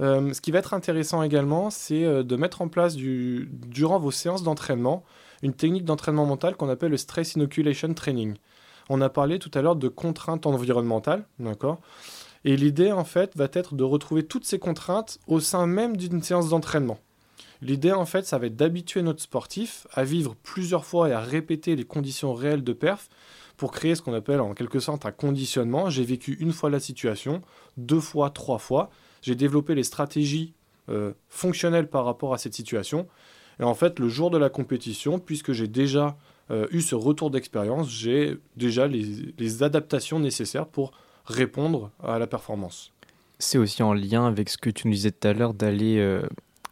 Euh, 0.00 0.32
ce 0.32 0.40
qui 0.40 0.50
va 0.50 0.58
être 0.58 0.74
intéressant 0.74 1.22
également, 1.22 1.70
c'est 1.70 2.04
euh, 2.04 2.22
de 2.22 2.36
mettre 2.36 2.62
en 2.62 2.68
place 2.68 2.96
du, 2.96 3.48
durant 3.66 3.98
vos 3.98 4.10
séances 4.10 4.42
d'entraînement 4.42 5.04
une 5.42 5.54
technique 5.54 5.84
d'entraînement 5.84 6.26
mental 6.26 6.56
qu'on 6.56 6.68
appelle 6.68 6.90
le 6.90 6.96
Stress 6.96 7.34
Inoculation 7.34 7.92
Training. 7.94 8.36
On 8.88 9.00
a 9.00 9.08
parlé 9.08 9.38
tout 9.38 9.50
à 9.54 9.62
l'heure 9.62 9.76
de 9.76 9.88
contraintes 9.88 10.46
environnementales, 10.46 11.24
d'accord? 11.38 11.80
Et 12.44 12.56
l'idée, 12.56 12.92
en 12.92 13.04
fait, 13.04 13.36
va 13.36 13.48
être 13.52 13.74
de 13.74 13.84
retrouver 13.84 14.22
toutes 14.24 14.46
ces 14.46 14.58
contraintes 14.58 15.18
au 15.26 15.40
sein 15.40 15.66
même 15.66 15.96
d'une 15.96 16.22
séance 16.22 16.48
d'entraînement. 16.48 16.98
L'idée, 17.62 17.92
en 17.92 18.06
fait, 18.06 18.24
ça 18.24 18.38
va 18.38 18.46
être 18.46 18.56
d'habituer 18.56 19.02
notre 19.02 19.22
sportif 19.22 19.86
à 19.92 20.04
vivre 20.04 20.34
plusieurs 20.42 20.86
fois 20.86 21.10
et 21.10 21.12
à 21.12 21.20
répéter 21.20 21.76
les 21.76 21.84
conditions 21.84 22.32
réelles 22.32 22.64
de 22.64 22.72
perf 22.72 23.08
pour 23.58 23.72
créer 23.72 23.94
ce 23.94 24.00
qu'on 24.00 24.14
appelle 24.14 24.40
en 24.40 24.54
quelque 24.54 24.80
sorte 24.80 25.04
un 25.04 25.12
conditionnement. 25.12 25.90
J'ai 25.90 26.04
vécu 26.04 26.38
une 26.40 26.52
fois 26.52 26.70
la 26.70 26.80
situation, 26.80 27.42
deux 27.76 28.00
fois, 28.00 28.30
trois 28.30 28.58
fois. 28.58 28.88
J'ai 29.20 29.34
développé 29.34 29.74
les 29.74 29.82
stratégies 29.82 30.54
euh, 30.88 31.12
fonctionnelles 31.28 31.90
par 31.90 32.06
rapport 32.06 32.32
à 32.32 32.38
cette 32.38 32.54
situation. 32.54 33.06
Et 33.58 33.64
en 33.64 33.74
fait, 33.74 33.98
le 33.98 34.08
jour 34.08 34.30
de 34.30 34.38
la 34.38 34.48
compétition, 34.48 35.18
puisque 35.18 35.52
j'ai 35.52 35.68
déjà 35.68 36.16
euh, 36.50 36.66
eu 36.70 36.80
ce 36.80 36.94
retour 36.94 37.30
d'expérience, 37.30 37.90
j'ai 37.90 38.38
déjà 38.56 38.86
les, 38.86 39.34
les 39.38 39.62
adaptations 39.62 40.18
nécessaires 40.18 40.66
pour 40.66 40.92
répondre 41.30 41.90
à 42.02 42.18
la 42.18 42.26
performance. 42.26 42.92
C'est 43.38 43.58
aussi 43.58 43.82
en 43.82 43.94
lien 43.94 44.26
avec 44.26 44.48
ce 44.48 44.58
que 44.58 44.70
tu 44.70 44.88
nous 44.88 44.94
disais 44.94 45.10
tout 45.10 45.26
à 45.26 45.32
l'heure 45.32 45.54
d'aller 45.54 45.98
euh, 45.98 46.22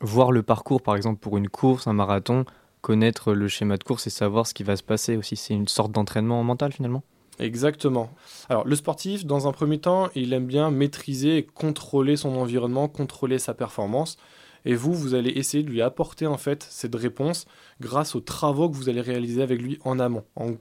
voir 0.01 0.33
le 0.33 0.43
parcours, 0.43 0.83
par 0.83 0.97
exemple 0.97 1.21
pour 1.21 1.37
une 1.39 1.49
course, 1.49 1.87
un 1.87 1.93
marathon, 1.93 2.45
connaître 2.81 3.33
le 3.33 3.49
schéma 3.49 3.77
de 3.77 3.85
course 3.85 4.07
et 4.07 4.11
savoir 4.11 4.47
ce 4.47 4.55
qui 4.55 4.63
va 4.63 4.77
se 4.77 4.83
passer 4.83 5.17
aussi. 5.17 5.37
C'est 5.37 5.55
une 5.55 5.69
sorte 5.69 5.93
d'entraînement 5.93 6.43
mental 6.45 6.73
finalement. 6.73 7.03
Exactement. 7.39 8.11
Alors 8.49 8.67
le 8.67 8.75
sportif, 8.75 9.25
dans 9.25 9.47
un 9.47 9.53
premier 9.53 9.79
temps, 9.79 10.09
il 10.15 10.33
aime 10.33 10.47
bien 10.47 10.71
maîtriser 10.71 11.39
et 11.39 11.43
contrôler 11.45 12.17
son 12.17 12.37
environnement, 12.37 12.89
contrôler 12.89 13.39
sa 13.39 13.55
performance. 13.55 14.17
Et 14.65 14.75
vous, 14.75 14.93
vous 14.93 15.15
allez 15.15 15.31
essayer 15.31 15.63
de 15.63 15.71
lui 15.71 15.81
apporter 15.81 16.27
en 16.27 16.37
fait 16.37 16.67
cette 16.69 16.97
réponse 16.97 17.47
grâce 17.81 18.17
aux 18.17 18.21
travaux 18.21 18.69
que 18.69 18.77
vous 18.77 18.89
allez 18.89 19.01
réaliser 19.01 19.41
avec 19.41 19.63
lui 19.63 19.79
en 19.85 20.01
amont. 20.01 20.25
En, 20.35 20.55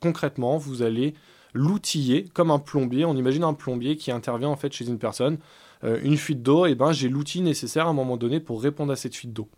concrètement, 0.00 0.56
vous 0.56 0.82
allez 0.82 1.14
l'outiller 1.52 2.26
comme 2.32 2.50
un 2.50 2.58
plombier. 2.58 3.04
On 3.04 3.16
imagine 3.16 3.44
un 3.44 3.54
plombier 3.54 3.96
qui 3.96 4.10
intervient 4.10 4.48
en 4.48 4.56
fait 4.56 4.72
chez 4.72 4.86
une 4.86 4.98
personne. 4.98 5.38
Euh, 5.82 5.98
une 6.02 6.18
fuite 6.18 6.42
d'eau, 6.42 6.66
et 6.66 6.74
ben 6.74 6.92
j'ai 6.92 7.08
l'outil 7.08 7.40
nécessaire 7.40 7.86
à 7.86 7.90
un 7.90 7.94
moment 7.94 8.18
donné 8.18 8.38
pour 8.38 8.62
répondre 8.62 8.92
à 8.92 8.96
cette 8.96 9.16
fuite 9.16 9.32
d'eau. 9.32 9.48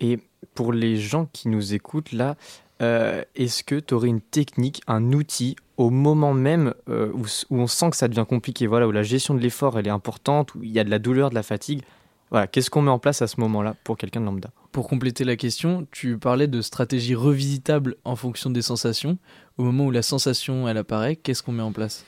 Et 0.00 0.18
pour 0.54 0.72
les 0.72 0.96
gens 0.96 1.26
qui 1.32 1.48
nous 1.48 1.72
écoutent 1.72 2.12
là, 2.12 2.36
euh, 2.82 3.22
est-ce 3.34 3.64
que 3.64 3.76
tu 3.76 3.94
aurais 3.94 4.08
une 4.08 4.20
technique, 4.20 4.82
un 4.86 5.12
outil 5.12 5.56
au 5.78 5.88
moment 5.88 6.34
même 6.34 6.74
euh, 6.90 7.10
où, 7.14 7.24
où 7.50 7.58
on 7.58 7.66
sent 7.66 7.90
que 7.90 7.96
ça 7.96 8.08
devient 8.08 8.26
compliqué, 8.28 8.66
voilà, 8.66 8.86
où 8.86 8.92
la 8.92 9.02
gestion 9.02 9.34
de 9.34 9.40
l'effort 9.40 9.78
elle 9.78 9.86
est 9.86 9.90
importante, 9.90 10.54
où 10.54 10.62
il 10.62 10.70
y 10.70 10.78
a 10.78 10.84
de 10.84 10.90
la 10.90 10.98
douleur, 10.98 11.30
de 11.30 11.34
la 11.34 11.42
fatigue 11.42 11.82
voilà, 12.34 12.48
Qu'est-ce 12.48 12.68
qu'on 12.68 12.82
met 12.82 12.90
en 12.90 12.98
place 12.98 13.22
à 13.22 13.28
ce 13.28 13.38
moment-là 13.38 13.76
pour 13.84 13.96
quelqu'un 13.96 14.20
de 14.20 14.26
lambda? 14.26 14.50
Pour 14.72 14.88
compléter 14.88 15.22
la 15.22 15.36
question, 15.36 15.86
tu 15.92 16.18
parlais 16.18 16.48
de 16.48 16.62
stratégie 16.62 17.14
revisitable 17.14 17.94
en 18.02 18.16
fonction 18.16 18.50
des 18.50 18.60
sensations. 18.60 19.18
Au 19.56 19.62
moment 19.62 19.86
où 19.86 19.92
la 19.92 20.02
sensation 20.02 20.66
elle 20.66 20.76
apparaît, 20.76 21.14
qu'est-ce 21.14 21.44
qu'on 21.44 21.52
met 21.52 21.62
en 21.62 21.70
place? 21.70 22.04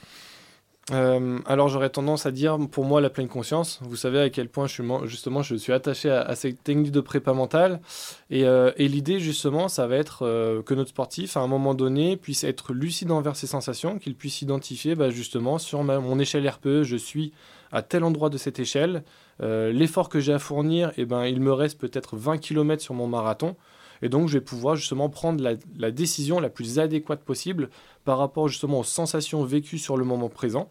Euh, 0.93 1.41
alors 1.47 1.69
j'aurais 1.69 1.91
tendance 1.91 2.27
à 2.27 2.31
dire 2.31 2.59
pour 2.71 2.85
moi 2.85 3.01
la 3.01 3.11
pleine 3.11 3.27
conscience. 3.27 3.81
Vous 3.83 3.97
savez 3.97 4.21
à 4.21 4.31
quel 4.31 4.49
point 4.49 4.69
je 4.69 4.75
suis 4.75 4.85
justement 5.05 5.43
je 5.43 5.57
suis 5.57 5.73
attaché 5.73 6.11
à, 6.11 6.35
cette 6.37 6.63
technique 6.63 6.93
de 6.93 7.01
prépa 7.01 7.33
mentale. 7.33 7.81
Et, 8.31 8.45
euh, 8.45 8.71
l'idée 8.79 9.19
justement 9.19 9.69
ça 9.69 9.87
va 9.89 9.97
être 9.97 10.25
euh, 10.25 10.63
que 10.63 10.75
notre 10.75 10.91
sportif 10.91 11.37
à 11.37 11.41
un 11.41 11.49
moment 11.49 11.75
donné 11.75 12.17
puisse 12.17 12.45
être 12.45 12.73
lucide 12.73 13.11
envers 13.11 13.35
ses 13.35 13.49
sensations, 13.49 13.99
qu'il 13.99 14.15
puisse 14.15 14.43
identifier 14.43 14.95
bah, 14.95 15.11
justement 15.11 15.59
sur 15.59 15.83
mon 15.83 16.19
échelle 16.21 16.49
RPE 16.49 16.83
je 16.83 16.97
suis 16.97 17.33
à 17.73 17.83
tel 17.83 18.05
endroit 18.05 18.31
de 18.31 18.39
cette 18.39 18.61
échelle, 18.61 19.03
l'effort 19.41 20.09
que 20.09 20.21
j'ai 20.21 20.33
à 20.33 20.39
fournir 20.39 20.93
et 20.97 21.05
ben 21.05 21.25
il 21.27 21.41
me 21.41 21.53
reste 21.53 21.81
peut-être 21.81 22.17
20 22.17 22.39
km 22.39 22.81
sur 22.81 22.95
mon 22.95 23.09
marathon 23.09 23.57
et 24.03 24.09
donc 24.09 24.29
je 24.29 24.35
vais 24.35 24.45
pouvoir 24.45 24.77
justement 24.77 25.09
prendre 25.09 25.43
la, 25.43 25.55
la 25.79 25.91
décision 25.91 26.41
la 26.41 26.49
plus 26.49 26.79
adéquate 26.79 27.21
possible 27.21 27.71
par 28.05 28.19
rapport 28.19 28.49
justement 28.49 28.81
aux 28.81 28.85
sensations 28.85 29.45
vécues 29.45 29.79
sur 29.79 29.97
le 29.97 30.05
moment 30.05 30.29
présent. 30.29 30.71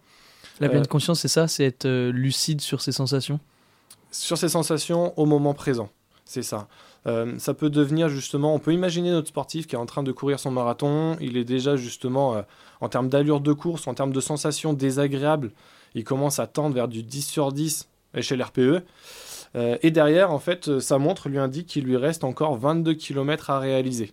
La 0.59 0.69
pleine 0.69 0.83
Euh, 0.83 0.85
conscience, 0.85 1.19
c'est 1.19 1.27
ça 1.27 1.47
C'est 1.47 1.65
être 1.65 1.85
euh, 1.85 2.11
lucide 2.11 2.61
sur 2.61 2.81
ses 2.81 2.91
sensations? 2.91 3.39
Sur 4.11 4.37
ses 4.37 4.49
sensations 4.49 5.17
au 5.19 5.25
moment 5.25 5.53
présent. 5.53 5.89
C'est 6.23 6.43
ça. 6.43 6.67
Euh, 7.07 7.37
ça 7.37 7.53
peut 7.53 7.69
devenir 7.69 8.09
justement, 8.09 8.55
on 8.55 8.59
peut 8.59 8.73
imaginer 8.73 9.11
notre 9.11 9.27
sportif 9.27 9.67
qui 9.67 9.75
est 9.75 9.77
en 9.77 9.85
train 9.85 10.01
de 10.01 10.11
courir 10.11 10.39
son 10.39 10.49
marathon, 10.49 11.17
il 11.21 11.37
est 11.37 11.43
déjà 11.43 11.75
justement 11.75 12.35
euh, 12.35 12.41
en 12.81 12.89
termes 12.89 13.09
d'allure 13.09 13.41
de 13.41 13.53
course, 13.53 13.87
en 13.87 13.93
termes 13.93 14.11
de 14.11 14.19
sensations 14.19 14.73
désagréables, 14.73 15.51
il 15.93 16.03
commence 16.03 16.39
à 16.39 16.47
tendre 16.47 16.73
vers 16.73 16.87
du 16.87 17.03
10 17.03 17.21
sur 17.21 17.51
10 17.51 17.87
échelle 18.15 18.41
RPE. 18.41 18.83
Euh, 19.55 19.77
et 19.81 19.91
derrière, 19.91 20.31
en 20.31 20.39
fait, 20.39 20.67
euh, 20.67 20.79
sa 20.79 20.97
montre 20.97 21.29
lui 21.29 21.37
indique 21.37 21.67
qu'il 21.67 21.85
lui 21.85 21.97
reste 21.97 22.23
encore 22.23 22.57
22 22.57 22.93
km 22.93 23.49
à 23.49 23.59
réaliser. 23.59 24.11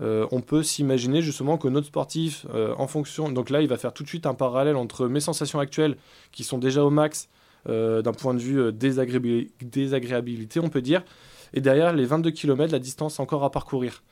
Euh, 0.00 0.26
on 0.32 0.40
peut 0.40 0.62
s'imaginer 0.62 1.22
justement 1.22 1.58
que 1.58 1.68
notre 1.68 1.86
sportif, 1.86 2.46
en 2.76 2.86
fonction, 2.88 3.30
donc 3.30 3.50
là, 3.50 3.60
il 3.60 3.68
va 3.68 3.76
faire 3.76 3.92
tout 3.92 4.02
de 4.02 4.08
suite 4.08 4.26
un 4.26 4.34
parallèle 4.34 4.76
entre 4.76 5.06
mes 5.06 5.20
sensations 5.20 5.60
actuelles 5.60 5.96
qui 6.32 6.42
sont 6.42 6.58
déjà 6.58 6.82
au 6.82 6.90
max 6.90 7.28
d'un 7.66 8.12
point 8.12 8.34
de 8.34 8.40
vue 8.40 8.72
désagréabil- 8.72 9.50
désagréabilité, 9.60 10.58
on 10.58 10.68
peut 10.68 10.82
dire, 10.82 11.04
et 11.54 11.60
derrière 11.60 11.92
les 11.92 12.04
22 12.04 12.32
km, 12.32 12.72
la 12.72 12.80
distance 12.80 13.20
encore 13.20 13.44
à 13.44 13.52
parcourir. 13.52 14.02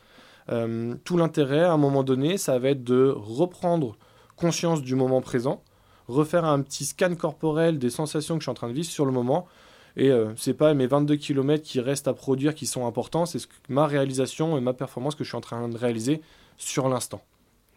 Tout 0.46 1.16
l'intérêt, 1.16 1.64
à 1.64 1.72
un 1.72 1.76
moment 1.76 2.04
donné, 2.04 2.38
ça 2.38 2.60
va 2.60 2.68
être 2.68 2.84
de 2.84 3.12
reprendre 3.16 3.96
conscience 4.36 4.82
du 4.82 4.94
moment 4.94 5.20
présent, 5.22 5.64
refaire 6.06 6.44
un 6.44 6.60
petit 6.60 6.84
scan 6.84 7.16
corporel 7.16 7.80
des 7.80 7.90
sensations 7.90 8.36
que 8.36 8.42
je 8.42 8.44
suis 8.44 8.50
en 8.50 8.54
train 8.54 8.68
de 8.68 8.74
vivre 8.74 8.88
sur 8.88 9.06
le 9.06 9.12
moment. 9.12 9.48
Et 9.96 10.10
euh, 10.10 10.32
c'est 10.36 10.54
pas 10.54 10.72
mes 10.74 10.86
22 10.86 11.16
km 11.16 11.62
qui 11.62 11.80
restent 11.80 12.08
à 12.08 12.14
produire 12.14 12.54
qui 12.54 12.66
sont 12.66 12.86
importants, 12.86 13.26
c'est 13.26 13.38
ce 13.38 13.46
que- 13.46 13.52
ma 13.68 13.86
réalisation 13.86 14.56
et 14.56 14.60
ma 14.60 14.72
performance 14.72 15.14
que 15.14 15.24
je 15.24 15.28
suis 15.28 15.36
en 15.36 15.40
train 15.40 15.68
de 15.68 15.76
réaliser 15.76 16.20
sur 16.56 16.88
l'instant. 16.88 17.22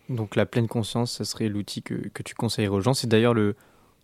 Donc 0.10 0.36
la 0.36 0.45
pleine 0.45 0.67
conscience, 0.67 1.13
ça 1.13 1.26
serait 1.26 1.47
l'outil 1.49 1.82
que, 1.82 1.93
que 2.10 2.23
tu 2.23 2.36
conseillerais 2.36 2.76
aux 2.76 2.82
gens. 2.82 2.93
C'est 2.93 3.08
d'ailleurs 3.08 3.34
le 3.34 3.56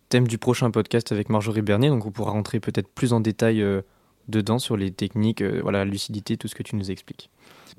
thème 0.08 0.26
du 0.26 0.38
prochain 0.38 0.70
podcast 0.70 1.12
avec 1.12 1.28
Marjorie 1.28 1.62
Bernier, 1.62 1.88
donc 1.88 2.06
on 2.06 2.10
pourra 2.10 2.32
rentrer 2.32 2.58
peut-être 2.58 2.88
plus 2.88 3.12
en 3.12 3.20
détail 3.20 3.62
euh, 3.62 3.82
dedans 4.28 4.58
sur 4.58 4.76
les 4.76 4.90
techniques, 4.90 5.42
euh, 5.42 5.60
voilà, 5.62 5.78
la 5.80 5.84
lucidité, 5.90 6.36
tout 6.36 6.48
ce 6.48 6.54
que 6.54 6.62
tu 6.62 6.74
nous 6.76 6.90
expliques. 6.90 7.30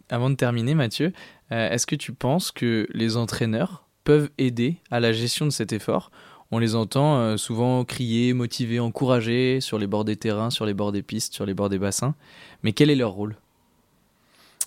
Avant 0.10 0.30
de 0.30 0.36
terminer, 0.36 0.76
Mathieu, 0.76 1.12
euh, 1.52 1.70
est-ce 1.72 1.86
que 1.88 1.96
tu 1.96 2.14
penses 2.14 2.52
que 2.52 2.88
les 2.94 3.18
entraîneurs 3.18 3.86
peuvent 4.04 4.30
aider 4.38 4.78
à 4.92 5.00
la 5.00 5.12
gestion 5.14 5.46
de 5.46 5.52
cet 5.52 5.74
effort 5.74 6.12
On 6.52 6.60
les 6.60 6.76
entend 6.76 7.18
euh, 7.18 7.38
souvent 7.38 7.86
crier, 7.86 8.34
motiver, 8.34 8.80
encourager 8.80 9.62
sur 9.62 9.78
les 9.80 9.88
bords 9.88 10.06
des 10.06 10.18
terrains, 10.18 10.50
sur 10.50 10.66
les 10.66 10.74
bords 10.74 10.92
des 10.92 11.02
pistes, 11.02 11.34
sur 11.34 11.46
les 11.46 11.54
bords 11.54 11.70
des 11.70 11.80
bassins. 11.80 12.14
Mais 12.64 12.74
quel 12.74 12.90
est 12.90 12.96
leur 12.96 13.12
rôle? 13.12 13.38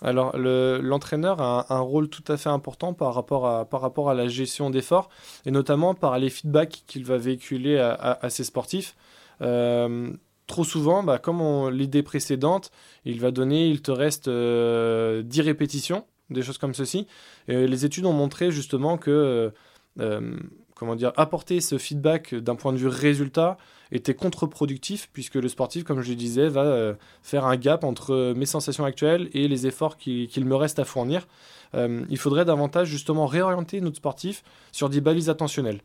Alors, 0.03 0.37
le- 0.37 0.81
l'entraîneur 0.83 1.41
a 1.41 1.73
un, 1.75 1.81
rôle 1.81 2.09
tout 2.09 2.25
à 2.29 2.37
fait 2.37 2.49
important 2.49 2.93
par 2.95 3.15
rapport 3.15 3.47
à, 3.47 4.15
la 4.15 4.29
gestion 4.29 4.71
d'efforts, 4.71 5.09
et 5.47 5.51
notamment 5.51 5.95
par 5.95 6.19
les 6.19 6.31
feedbacks 6.31 6.83
qu'il 6.87 7.05
va 7.05 7.17
véhiculer 7.17 7.79
à, 7.79 8.29
ses 8.29 8.45
sportifs. 8.45 8.97
Euh, 9.41 10.11
trop 10.47 10.65
souvent, 10.65 11.03
bah, 11.03 11.19
comme 11.19 11.71
l'idée 11.71 12.03
précédente, 12.03 12.71
il 13.05 13.21
va 13.21 13.31
donner, 13.31 13.69
il 13.69 13.83
te 13.83 13.91
reste 13.91 14.29
euh, 14.29 15.23
10 15.23 15.41
répétitions, 15.43 16.05
des 16.31 16.43
choses 16.43 16.59
comme 16.59 16.75
ceci. 16.75 17.07
Et 17.49 17.67
les 17.67 17.85
études 17.85 18.07
ont 18.07 18.13
montré 18.13 18.51
justement 18.51 18.99
que, 18.99 19.53
euh, 20.01 20.37
comment 20.75 20.97
dire, 20.97 21.13
apporter 21.17 21.61
ce 21.61 21.79
feedback 21.79 22.35
d'un 22.35 22.57
point 22.57 22.73
de 22.73 22.79
vue 22.79 22.89
résultat 22.89 23.57
était 23.93 24.15
contre-productif, 24.15 25.09
puisque 25.13 25.37
le 25.37 25.49
sportif, 25.49 25.85
comme 25.85 26.01
je 26.01 26.11
le 26.11 26.17
disais, 26.17 26.49
va 26.49 26.65
euh, 26.65 26.95
faire 27.23 27.45
un 27.45 27.57
gap 27.57 27.85
entre 27.85 28.33
mes 28.37 28.47
sensations 28.47 28.85
actuelles 28.85 29.29
et 29.35 29.47
les 29.47 29.67
efforts 29.67 29.97
qui- 29.97 30.27
qu'il 30.27 30.45
me 30.45 30.57
reste 30.57 30.79
à 30.79 30.85
fournir. 30.85 31.29
Euh, 31.75 32.05
il 32.11 32.19
faudrait 32.19 32.45
davantage 32.45 32.89
justement 32.89 33.27
réorienter 33.27 33.81
notre 33.81 33.97
sportif 33.97 34.43
sur 34.73 34.89
des 34.89 35.01
balises 35.01 35.31
attentionnelles. 35.31 35.81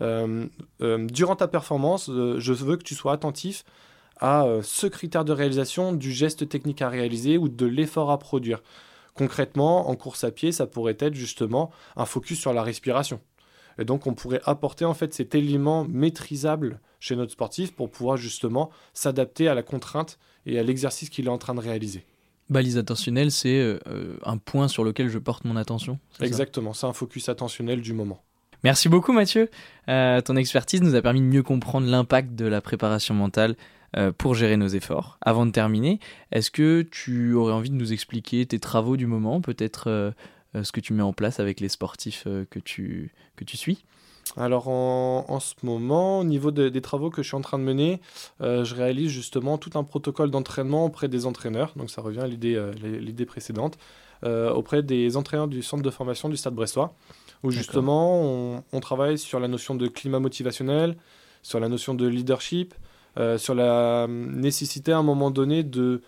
Euh, 0.00 0.46
durant 0.80 1.34
ta 1.34 1.48
performance, 1.48 2.08
je 2.08 2.52
veux 2.52 2.76
que 2.76 2.84
tu 2.84 2.94
sois 2.94 3.12
attentif 3.12 3.64
à 4.20 4.46
ce 4.62 4.86
critère 4.86 5.24
de 5.24 5.32
réalisation 5.32 5.92
du 5.92 6.12
geste 6.12 6.48
technique 6.48 6.82
à 6.82 6.88
réaliser 6.88 7.38
ou 7.38 7.48
de 7.48 7.66
l'effort 7.66 8.10
à 8.12 8.18
produire. 8.18 8.62
Concrètement, 9.14 9.90
en 9.90 9.96
course 9.96 10.22
à 10.22 10.30
pied, 10.30 10.52
ça 10.52 10.66
pourrait 10.68 10.96
être 11.00 11.14
justement 11.14 11.70
un 11.96 12.04
focus 12.04 12.38
sur 12.40 12.52
la 12.52 12.62
respiration. 12.62 13.20
Et 13.78 13.84
donc, 13.84 14.06
on 14.06 14.14
pourrait 14.14 14.40
apporter 14.44 14.84
en 14.84 14.94
fait 14.94 15.14
cet 15.14 15.34
élément 15.34 15.84
maîtrisable 15.88 16.80
chez 17.00 17.16
notre 17.16 17.32
sportif 17.32 17.74
pour 17.74 17.90
pouvoir 17.90 18.16
justement 18.16 18.70
s'adapter 18.92 19.48
à 19.48 19.54
la 19.54 19.62
contrainte 19.62 20.18
et 20.46 20.58
à 20.58 20.62
l'exercice 20.62 21.10
qu'il 21.10 21.26
est 21.26 21.30
en 21.30 21.38
train 21.38 21.54
de 21.54 21.60
réaliser. 21.60 22.04
Balise 22.50 22.78
attentionnelle, 22.78 23.30
c'est 23.30 23.58
euh, 23.58 24.16
un 24.24 24.38
point 24.38 24.68
sur 24.68 24.82
lequel 24.82 25.08
je 25.08 25.18
porte 25.18 25.44
mon 25.44 25.56
attention. 25.56 25.98
Exactement, 26.20 26.72
c'est 26.72 26.86
un 26.86 26.94
focus 26.94 27.28
attentionnel 27.28 27.82
du 27.82 27.92
moment. 27.92 28.22
Merci 28.64 28.88
beaucoup 28.88 29.12
Mathieu. 29.12 29.50
Euh, 29.88 30.20
ton 30.20 30.34
expertise 30.34 30.82
nous 30.82 30.94
a 30.94 31.02
permis 31.02 31.20
de 31.20 31.26
mieux 31.26 31.42
comprendre 31.42 31.86
l'impact 31.86 32.34
de 32.34 32.46
la 32.46 32.60
préparation 32.60 33.14
mentale 33.14 33.54
euh, 33.96 34.12
pour 34.16 34.34
gérer 34.34 34.56
nos 34.56 34.66
efforts. 34.66 35.18
Avant 35.20 35.46
de 35.46 35.52
terminer, 35.52 36.00
est-ce 36.32 36.50
que 36.50 36.82
tu 36.82 37.34
aurais 37.34 37.52
envie 37.52 37.70
de 37.70 37.76
nous 37.76 37.92
expliquer 37.92 38.46
tes 38.46 38.58
travaux 38.58 38.96
du 38.96 39.06
moment, 39.06 39.40
peut-être 39.40 40.14
ce 40.54 40.72
que 40.72 40.80
tu 40.80 40.92
mets 40.92 41.02
en 41.02 41.12
place 41.12 41.40
avec 41.40 41.60
les 41.60 41.68
sportifs 41.68 42.24
euh, 42.26 42.44
que, 42.50 42.58
tu, 42.58 43.12
que 43.36 43.44
tu 43.44 43.56
suis 43.56 43.84
Alors 44.36 44.68
en, 44.68 45.24
en 45.28 45.40
ce 45.40 45.54
moment, 45.62 46.20
au 46.20 46.24
niveau 46.24 46.50
de- 46.50 46.68
des 46.68 46.80
travaux 46.80 47.10
que 47.10 47.22
je 47.22 47.28
suis 47.28 47.36
en 47.36 47.40
train 47.40 47.58
de 47.58 47.64
mener, 47.64 48.00
euh, 48.40 48.64
je 48.64 48.74
réalise 48.74 49.10
justement 49.10 49.58
tout 49.58 49.70
un 49.78 49.84
protocole 49.84 50.30
d'entraînement 50.30 50.84
auprès 50.84 51.08
des 51.08 51.26
entraîneurs. 51.26 51.72
Donc 51.76 51.90
ça 51.90 52.02
revient 52.02 52.20
à 52.20 52.26
l'idée 52.26 52.54
euh, 52.56 52.72
l'idée 52.72 53.26
précédente, 53.26 53.78
euh, 54.24 54.50
auprès 54.52 54.82
des 54.82 55.16
entraîneurs 55.16 55.48
du 55.48 55.62
centre 55.62 55.82
de 55.82 55.90
formation 55.90 56.28
du 56.28 56.36
Stade 56.36 56.54
Brestois, 56.54 56.94
où 57.42 57.50
justement 57.50 58.20
on, 58.22 58.64
on 58.72 58.80
travaille 58.80 59.18
sur 59.18 59.40
la 59.40 59.48
notion 59.48 59.74
de 59.74 59.86
climat 59.86 60.18
motivationnel, 60.18 60.96
sur 61.42 61.60
la 61.60 61.68
notion 61.68 61.94
de 61.94 62.06
leadership, 62.06 62.74
euh, 63.18 63.38
sur 63.38 63.54
la 63.54 64.04
hum, 64.04 64.40
nécessité 64.40 64.92
à 64.92 64.98
un 64.98 65.02
moment 65.02 65.30
donné 65.30 65.62
de 65.62 66.02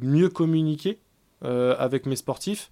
mieux 0.00 0.28
communiquer 0.28 0.98
euh, 1.44 1.74
avec 1.78 2.06
mes 2.06 2.16
sportifs. 2.16 2.70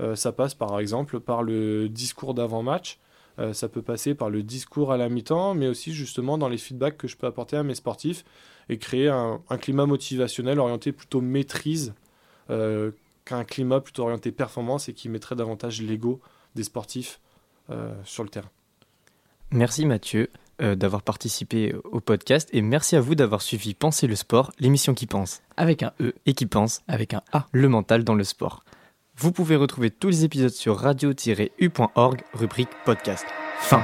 Euh, 0.00 0.14
ça 0.14 0.32
passe 0.32 0.54
par 0.54 0.78
exemple 0.78 1.20
par 1.20 1.42
le 1.42 1.88
discours 1.88 2.34
d'avant-match. 2.34 2.98
Euh, 3.38 3.52
ça 3.52 3.68
peut 3.68 3.82
passer 3.82 4.14
par 4.14 4.30
le 4.30 4.42
discours 4.42 4.92
à 4.92 4.96
la 4.96 5.08
mi-temps, 5.08 5.54
mais 5.54 5.68
aussi 5.68 5.92
justement 5.92 6.38
dans 6.38 6.48
les 6.48 6.58
feedbacks 6.58 6.96
que 6.96 7.06
je 7.06 7.16
peux 7.16 7.26
apporter 7.26 7.56
à 7.56 7.62
mes 7.62 7.74
sportifs 7.74 8.24
et 8.68 8.78
créer 8.78 9.08
un, 9.08 9.40
un 9.48 9.58
climat 9.58 9.86
motivationnel 9.86 10.58
orienté 10.58 10.92
plutôt 10.92 11.20
maîtrise 11.20 11.94
euh, 12.50 12.90
qu'un 13.24 13.44
climat 13.44 13.80
plutôt 13.80 14.04
orienté 14.04 14.32
performance 14.32 14.88
et 14.88 14.94
qui 14.94 15.10
mettrait 15.10 15.36
davantage 15.36 15.82
l'ego 15.82 16.20
des 16.54 16.62
sportifs 16.62 17.20
euh, 17.68 17.94
sur 18.04 18.22
le 18.22 18.30
terrain. 18.30 18.48
Merci 19.50 19.84
Mathieu 19.84 20.30
euh, 20.62 20.74
d'avoir 20.74 21.02
participé 21.02 21.74
au 21.84 22.00
podcast 22.00 22.48
et 22.52 22.62
merci 22.62 22.96
à 22.96 23.00
vous 23.00 23.14
d'avoir 23.14 23.42
suivi 23.42 23.74
Penser 23.74 24.06
le 24.06 24.16
sport, 24.16 24.50
l'émission 24.58 24.94
qui 24.94 25.06
pense 25.06 25.42
Avec 25.58 25.82
un 25.82 25.92
E, 26.00 26.14
et 26.24 26.32
qui 26.32 26.46
pense 26.46 26.80
avec 26.88 27.12
un 27.12 27.22
A. 27.32 27.46
le 27.52 27.68
mental 27.68 28.02
dans 28.02 28.14
le 28.14 28.24
sport. 28.24 28.64
Vous 29.20 29.32
pouvez 29.32 29.56
retrouver 29.56 29.90
tous 29.90 30.10
les 30.10 30.24
épisodes 30.24 30.52
sur 30.52 30.78
radio-u.org, 30.78 32.20
rubrique 32.34 32.68
podcast. 32.84 33.26
Fin. 33.58 33.82